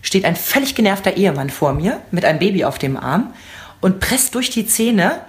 steht 0.00 0.24
ein 0.24 0.34
völlig 0.34 0.74
genervter 0.74 1.16
Ehemann 1.16 1.50
vor 1.50 1.74
mir 1.74 2.00
mit 2.10 2.24
einem 2.24 2.38
Baby 2.38 2.64
auf 2.64 2.78
dem 2.78 2.96
Arm 2.96 3.34
und 3.82 4.00
presst 4.00 4.34
durch 4.34 4.48
die 4.48 4.66
Zähne. 4.66 5.20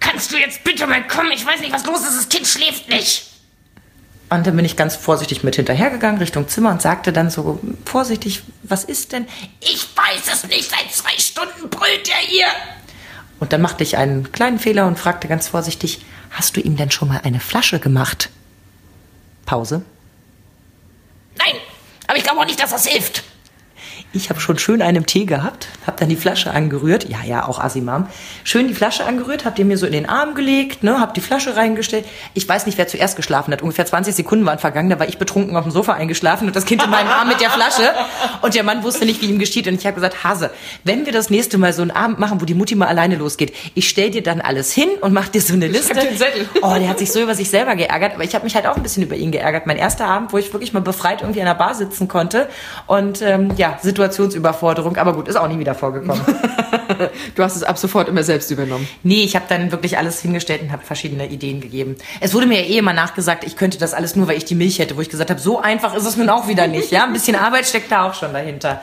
Kannst 0.00 0.32
du 0.32 0.36
jetzt 0.36 0.64
bitte 0.64 0.86
mal 0.88 1.06
kommen? 1.06 1.30
Ich 1.32 1.46
weiß 1.46 1.60
nicht, 1.60 1.72
was 1.72 1.86
los 1.86 2.00
ist. 2.00 2.16
Das 2.16 2.28
Kind 2.28 2.46
schläft 2.46 2.88
nicht. 2.88 3.26
Und 4.30 4.46
dann 4.46 4.54
bin 4.54 4.64
ich 4.64 4.76
ganz 4.76 4.94
vorsichtig 4.94 5.42
mit 5.42 5.56
hinterhergegangen 5.56 6.20
Richtung 6.20 6.48
Zimmer 6.48 6.70
und 6.70 6.80
sagte 6.80 7.12
dann 7.12 7.30
so 7.30 7.60
vorsichtig, 7.84 8.42
was 8.62 8.84
ist 8.84 9.12
denn? 9.12 9.26
Ich 9.60 9.88
weiß 9.96 10.32
es 10.32 10.44
nicht, 10.44 10.70
seit 10.70 10.92
zwei 10.92 11.18
Stunden 11.18 11.68
brüllt 11.68 12.08
er 12.08 12.26
hier. 12.28 12.46
Und 13.40 13.52
dann 13.52 13.62
machte 13.62 13.82
ich 13.82 13.96
einen 13.96 14.30
kleinen 14.30 14.58
Fehler 14.58 14.86
und 14.86 14.98
fragte 14.98 15.26
ganz 15.26 15.48
vorsichtig, 15.48 16.04
hast 16.30 16.56
du 16.56 16.60
ihm 16.60 16.76
denn 16.76 16.90
schon 16.90 17.08
mal 17.08 17.22
eine 17.24 17.40
Flasche 17.40 17.80
gemacht? 17.80 18.28
Pause. 19.46 19.82
Nein, 21.36 21.54
aber 22.06 22.18
ich 22.18 22.22
glaube 22.22 22.38
auch 22.38 22.44
nicht, 22.44 22.60
dass 22.60 22.70
das 22.70 22.86
hilft. 22.86 23.24
Ich 24.12 24.28
habe 24.28 24.40
schon 24.40 24.58
schön 24.58 24.82
einen 24.82 25.06
Tee 25.06 25.24
gehabt, 25.24 25.68
habe 25.86 25.96
dann 26.00 26.08
die 26.08 26.16
Flasche 26.16 26.50
angerührt. 26.50 27.08
Ja, 27.08 27.18
ja, 27.24 27.46
auch 27.46 27.60
Asimam. 27.60 28.08
Schön 28.42 28.66
die 28.66 28.74
Flasche 28.74 29.04
angerührt, 29.04 29.44
hab 29.44 29.54
den 29.54 29.68
mir 29.68 29.78
so 29.78 29.86
in 29.86 29.92
den 29.92 30.08
Arm 30.08 30.34
gelegt, 30.34 30.82
ne, 30.82 30.98
hab 30.98 31.14
die 31.14 31.20
Flasche 31.20 31.54
reingestellt. 31.54 32.04
Ich 32.34 32.48
weiß 32.48 32.66
nicht, 32.66 32.76
wer 32.76 32.88
zuerst 32.88 33.14
geschlafen 33.14 33.52
hat. 33.52 33.62
Ungefähr 33.62 33.86
20 33.86 34.12
Sekunden 34.12 34.44
waren 34.44 34.58
vergangen, 34.58 34.90
da 34.90 34.98
war 34.98 35.08
ich 35.08 35.18
betrunken 35.18 35.56
auf 35.56 35.62
dem 35.62 35.70
Sofa 35.70 35.92
eingeschlafen 35.92 36.48
und 36.48 36.56
das 36.56 36.64
Kind 36.64 36.82
in 36.82 36.90
meinem 36.90 37.06
Arm 37.06 37.28
mit 37.28 37.40
der 37.40 37.50
Flasche. 37.50 37.88
Und 38.42 38.56
der 38.56 38.64
Mann 38.64 38.82
wusste 38.82 39.04
nicht, 39.04 39.22
wie 39.22 39.26
ihm 39.26 39.38
geschieht. 39.38 39.68
Und 39.68 39.74
ich 39.74 39.86
habe 39.86 39.94
gesagt, 39.94 40.24
Hase, 40.24 40.50
wenn 40.82 41.06
wir 41.06 41.12
das 41.12 41.30
nächste 41.30 41.56
Mal 41.56 41.72
so 41.72 41.82
einen 41.82 41.92
Abend 41.92 42.18
machen, 42.18 42.40
wo 42.40 42.44
die 42.44 42.54
Mutti 42.54 42.74
mal 42.74 42.88
alleine 42.88 43.14
losgeht, 43.14 43.54
ich 43.74 43.88
stell 43.88 44.10
dir 44.10 44.24
dann 44.24 44.40
alles 44.40 44.72
hin 44.72 44.88
und 45.02 45.12
mach 45.12 45.28
dir 45.28 45.40
so 45.40 45.54
eine 45.54 45.68
Liste. 45.68 45.94
den 45.94 46.16
Zettel. 46.16 46.48
Oh, 46.62 46.74
der 46.74 46.88
hat 46.88 46.98
sich 46.98 47.12
so 47.12 47.20
über 47.20 47.36
sich 47.36 47.48
selber 47.48 47.76
geärgert, 47.76 48.14
aber 48.14 48.24
ich 48.24 48.34
habe 48.34 48.42
mich 48.42 48.56
halt 48.56 48.66
auch 48.66 48.76
ein 48.76 48.82
bisschen 48.82 49.04
über 49.04 49.14
ihn 49.14 49.30
geärgert. 49.30 49.66
Mein 49.66 49.76
erster 49.76 50.06
Abend, 50.06 50.32
wo 50.32 50.38
ich 50.38 50.52
wirklich 50.52 50.72
mal 50.72 50.80
befreit 50.80 51.20
irgendwie 51.20 51.40
an 51.40 51.46
der 51.46 51.54
Bar 51.54 51.76
sitzen 51.76 52.08
konnte 52.08 52.48
und 52.88 53.22
ähm, 53.22 53.52
ja, 53.56 53.78
Situationsüberforderung. 54.00 54.96
Aber 54.96 55.12
gut, 55.12 55.28
ist 55.28 55.36
auch 55.36 55.48
nie 55.48 55.58
wieder 55.58 55.74
vorgekommen. 55.74 56.20
Du 57.34 57.42
hast 57.42 57.56
es 57.56 57.62
ab 57.62 57.78
sofort 57.78 58.08
immer 58.08 58.22
selbst 58.22 58.50
übernommen. 58.50 58.86
Nee, 59.02 59.22
ich 59.22 59.34
habe 59.34 59.46
dann 59.48 59.70
wirklich 59.70 59.96
alles 59.96 60.20
hingestellt 60.20 60.60
und 60.60 60.72
habe 60.72 60.84
verschiedene 60.84 61.28
Ideen 61.28 61.60
gegeben. 61.60 61.96
Es 62.20 62.34
wurde 62.34 62.46
mir 62.46 62.60
ja 62.60 62.66
eh 62.66 62.78
immer 62.78 62.92
nachgesagt, 62.92 63.44
ich 63.44 63.56
könnte 63.56 63.78
das 63.78 63.94
alles 63.94 64.16
nur, 64.16 64.28
weil 64.28 64.36
ich 64.36 64.44
die 64.44 64.54
Milch 64.54 64.80
hätte, 64.80 64.96
wo 64.96 65.00
ich 65.00 65.08
gesagt 65.08 65.30
habe, 65.30 65.40
so 65.40 65.60
einfach 65.60 65.94
ist 65.94 66.04
es 66.04 66.16
nun 66.16 66.28
auch 66.28 66.48
wieder 66.48 66.66
nicht. 66.66 66.90
Ja, 66.90 67.04
ein 67.04 67.12
bisschen 67.12 67.36
Arbeit 67.36 67.66
steckt 67.66 67.90
da 67.90 68.08
auch 68.08 68.14
schon 68.14 68.32
dahinter. 68.32 68.82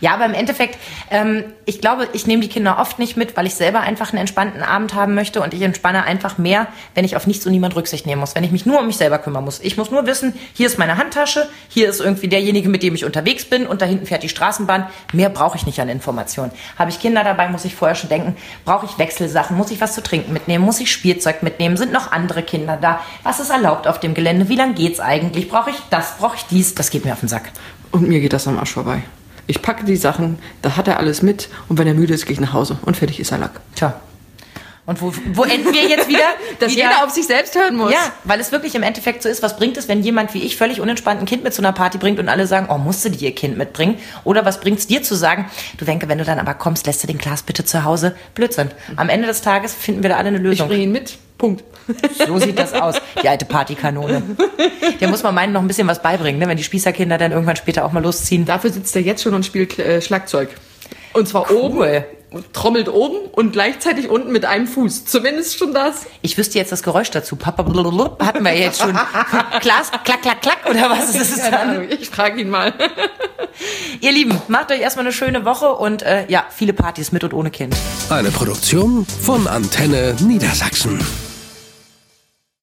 Ja, 0.00 0.14
aber 0.14 0.26
im 0.26 0.34
Endeffekt, 0.34 0.78
ähm, 1.10 1.44
ich 1.64 1.80
glaube, 1.80 2.08
ich 2.12 2.26
nehme 2.26 2.42
die 2.42 2.48
Kinder 2.48 2.78
oft 2.78 2.98
nicht 2.98 3.16
mit, 3.16 3.36
weil 3.36 3.46
ich 3.46 3.54
selber 3.54 3.80
einfach 3.80 4.10
einen 4.10 4.18
entspannten 4.18 4.62
Abend 4.62 4.94
haben 4.94 5.14
möchte 5.14 5.40
und 5.40 5.54
ich 5.54 5.62
entspanne 5.62 6.04
einfach 6.04 6.38
mehr, 6.38 6.66
wenn 6.94 7.04
ich 7.04 7.16
auf 7.16 7.26
nichts 7.26 7.46
und 7.46 7.52
niemand 7.52 7.76
Rücksicht 7.76 8.06
nehmen 8.06 8.20
muss, 8.20 8.34
wenn 8.34 8.44
ich 8.44 8.52
mich 8.52 8.66
nur 8.66 8.80
um 8.80 8.86
mich 8.86 8.96
selber 8.96 9.18
kümmern 9.18 9.44
muss. 9.44 9.60
Ich 9.60 9.76
muss 9.76 9.90
nur 9.90 10.06
wissen, 10.06 10.34
hier 10.54 10.66
ist 10.66 10.78
meine 10.78 10.98
Handtasche, 10.98 11.48
hier 11.68 11.88
ist 11.88 12.00
irgendwie 12.00 12.28
derjenige, 12.28 12.68
mit 12.68 12.82
dem 12.82 12.94
ich 12.94 13.04
unterwegs 13.04 13.44
bin 13.44 13.66
und 13.66 13.82
da 13.82 13.86
hinten 13.86 14.06
fährt 14.06 14.22
die 14.22 14.28
Straßenbahn. 14.28 14.86
Mehr 15.12 15.30
brauche 15.30 15.56
ich 15.56 15.66
nicht 15.66 15.80
an 15.80 15.88
Informationen. 15.88 16.52
Habe 16.78 16.90
ich 16.90 17.00
Kinder 17.00 17.24
dabei, 17.24 17.48
muss 17.48 17.64
ich 17.64 17.74
vorher 17.74 17.94
schon 17.94 18.10
denken, 18.10 18.36
brauche 18.64 18.86
ich 18.86 18.98
Wechselsachen, 18.98 19.56
muss 19.56 19.70
ich 19.70 19.80
was 19.80 19.94
zu 19.94 20.02
trinken 20.02 20.32
mitnehmen, 20.32 20.64
muss 20.64 20.80
ich 20.80 20.90
Spielzeug 20.92 21.42
mitnehmen, 21.42 21.76
sind 21.76 21.92
noch 21.92 22.12
andere 22.12 22.42
Kinder 22.42 22.76
da, 22.80 23.00
was 23.22 23.40
ist 23.40 23.50
erlaubt 23.50 23.86
auf 23.86 24.00
dem 24.00 24.14
Gelände, 24.14 24.48
wie 24.48 24.56
lang 24.56 24.74
geht's 24.74 25.00
eigentlich, 25.00 25.48
brauche 25.48 25.70
ich 25.70 25.76
das, 25.90 26.18
brauche 26.18 26.36
ich 26.36 26.44
dies, 26.44 26.74
das 26.74 26.90
geht 26.90 27.04
mir 27.04 27.12
auf 27.12 27.20
den 27.20 27.28
Sack. 27.28 27.50
Und 27.92 28.08
mir 28.08 28.20
geht 28.20 28.32
das 28.32 28.46
am 28.46 28.58
Arsch 28.58 28.72
vorbei. 28.72 29.02
Ich 29.46 29.62
packe 29.62 29.84
die 29.84 29.96
Sachen, 29.96 30.38
da 30.62 30.76
hat 30.76 30.88
er 30.88 30.98
alles 30.98 31.22
mit 31.22 31.48
und 31.68 31.78
wenn 31.78 31.86
er 31.86 31.94
müde 31.94 32.14
ist, 32.14 32.26
gehe 32.26 32.32
ich 32.34 32.40
nach 32.40 32.52
Hause 32.52 32.78
und 32.82 32.96
fertig 32.96 33.20
ist 33.20 33.32
er 33.32 33.38
Lack. 33.38 33.60
Tja. 33.74 34.00
Und 34.86 35.02
wo, 35.02 35.12
wo 35.32 35.42
enden 35.42 35.72
wir 35.74 35.82
jetzt 35.88 36.08
wieder? 36.08 36.20
Dass 36.60 36.70
wieder, 36.70 36.84
jeder 36.84 37.04
auf 37.04 37.10
sich 37.10 37.26
selbst 37.26 37.56
hören 37.56 37.76
muss. 37.76 37.90
Ja, 37.92 38.12
weil 38.22 38.38
es 38.38 38.52
wirklich 38.52 38.76
im 38.76 38.84
Endeffekt 38.84 39.20
so 39.24 39.28
ist, 39.28 39.42
was 39.42 39.56
bringt 39.56 39.76
es, 39.76 39.88
wenn 39.88 40.00
jemand 40.02 40.32
wie 40.32 40.42
ich 40.44 40.56
völlig 40.56 40.80
unentspannt 40.80 41.18
ein 41.20 41.26
Kind 41.26 41.42
mit 41.42 41.52
zu 41.52 41.60
einer 41.60 41.72
Party 41.72 41.98
bringt 41.98 42.20
und 42.20 42.28
alle 42.28 42.46
sagen, 42.46 42.68
oh, 42.70 42.78
musste 42.78 43.10
die 43.10 43.24
ihr 43.24 43.34
Kind 43.34 43.58
mitbringen? 43.58 43.98
Oder 44.22 44.44
was 44.44 44.60
bringt 44.60 44.78
es 44.78 44.86
dir 44.86 45.02
zu 45.02 45.16
sagen, 45.16 45.46
du 45.76 45.88
Wenke, 45.88 46.08
wenn 46.08 46.18
du 46.18 46.24
dann 46.24 46.38
aber 46.38 46.54
kommst, 46.54 46.86
lässt 46.86 47.02
du 47.02 47.08
den 47.08 47.18
Glas 47.18 47.42
bitte 47.42 47.64
zu 47.64 47.82
Hause? 47.82 48.14
Blödsinn. 48.36 48.70
Am 48.94 49.08
Ende 49.08 49.26
des 49.26 49.40
Tages 49.40 49.74
finden 49.74 50.04
wir 50.04 50.10
da 50.10 50.18
alle 50.18 50.28
eine 50.28 50.36
Ich 50.38 50.42
Lösung. 50.44 50.68
bringe 50.68 50.84
ihn 50.84 50.92
mit. 50.92 51.18
Punkt. 51.38 51.64
So 52.26 52.38
sieht 52.38 52.58
das 52.58 52.72
aus, 52.72 52.96
die 53.22 53.28
alte 53.28 53.44
Partykanone. 53.44 54.22
Der 55.00 55.08
muss 55.08 55.22
man 55.22 55.34
meinen, 55.34 55.52
noch 55.52 55.60
ein 55.60 55.68
bisschen 55.68 55.86
was 55.86 56.02
beibringen, 56.02 56.40
ne? 56.40 56.48
wenn 56.48 56.56
die 56.56 56.64
Spießerkinder 56.64 57.18
dann 57.18 57.32
irgendwann 57.32 57.56
später 57.56 57.84
auch 57.84 57.92
mal 57.92 58.02
losziehen. 58.02 58.44
Dafür 58.44 58.70
sitzt 58.70 58.96
er 58.96 59.02
jetzt 59.02 59.22
schon 59.22 59.34
und 59.34 59.44
spielt 59.44 59.78
äh, 59.78 60.00
Schlagzeug. 60.00 60.48
Und 61.12 61.28
zwar 61.28 61.50
oben, 61.50 61.78
und 61.78 62.04
trommelt 62.52 62.88
oben 62.88 63.16
und 63.32 63.52
gleichzeitig 63.52 64.08
unten 64.08 64.32
mit 64.32 64.44
einem 64.44 64.66
Fuß. 64.66 65.04
Zumindest 65.04 65.58
schon 65.58 65.72
das. 65.72 66.06
Ich 66.22 66.36
wüsste 66.36 66.58
jetzt 66.58 66.72
das 66.72 66.82
Geräusch 66.82 67.10
dazu. 67.10 67.36
Papa, 67.36 67.64
hatten 67.64 68.44
wir 68.44 68.58
jetzt 68.58 68.80
schon. 68.80 68.92
Glas, 69.60 69.90
klack, 70.04 70.22
klack, 70.22 70.42
klack, 70.42 70.58
oder 70.68 70.90
was 70.90 71.14
ist 71.14 71.36
es 71.36 71.50
dann? 71.50 71.88
Ich 71.90 72.10
frage 72.10 72.40
ihn 72.40 72.50
mal. 72.50 72.74
Ihr 74.00 74.12
Lieben, 74.12 74.40
macht 74.48 74.70
euch 74.70 74.80
erstmal 74.80 75.06
eine 75.06 75.12
schöne 75.12 75.44
Woche 75.44 75.72
und 75.72 76.02
äh, 76.02 76.26
ja, 76.28 76.44
viele 76.54 76.72
Partys 76.72 77.12
mit 77.12 77.24
und 77.24 77.32
ohne 77.32 77.50
Kind. 77.50 77.74
Eine 78.10 78.30
Produktion 78.30 79.06
von 79.06 79.46
Antenne 79.46 80.14
Niedersachsen. 80.20 81.00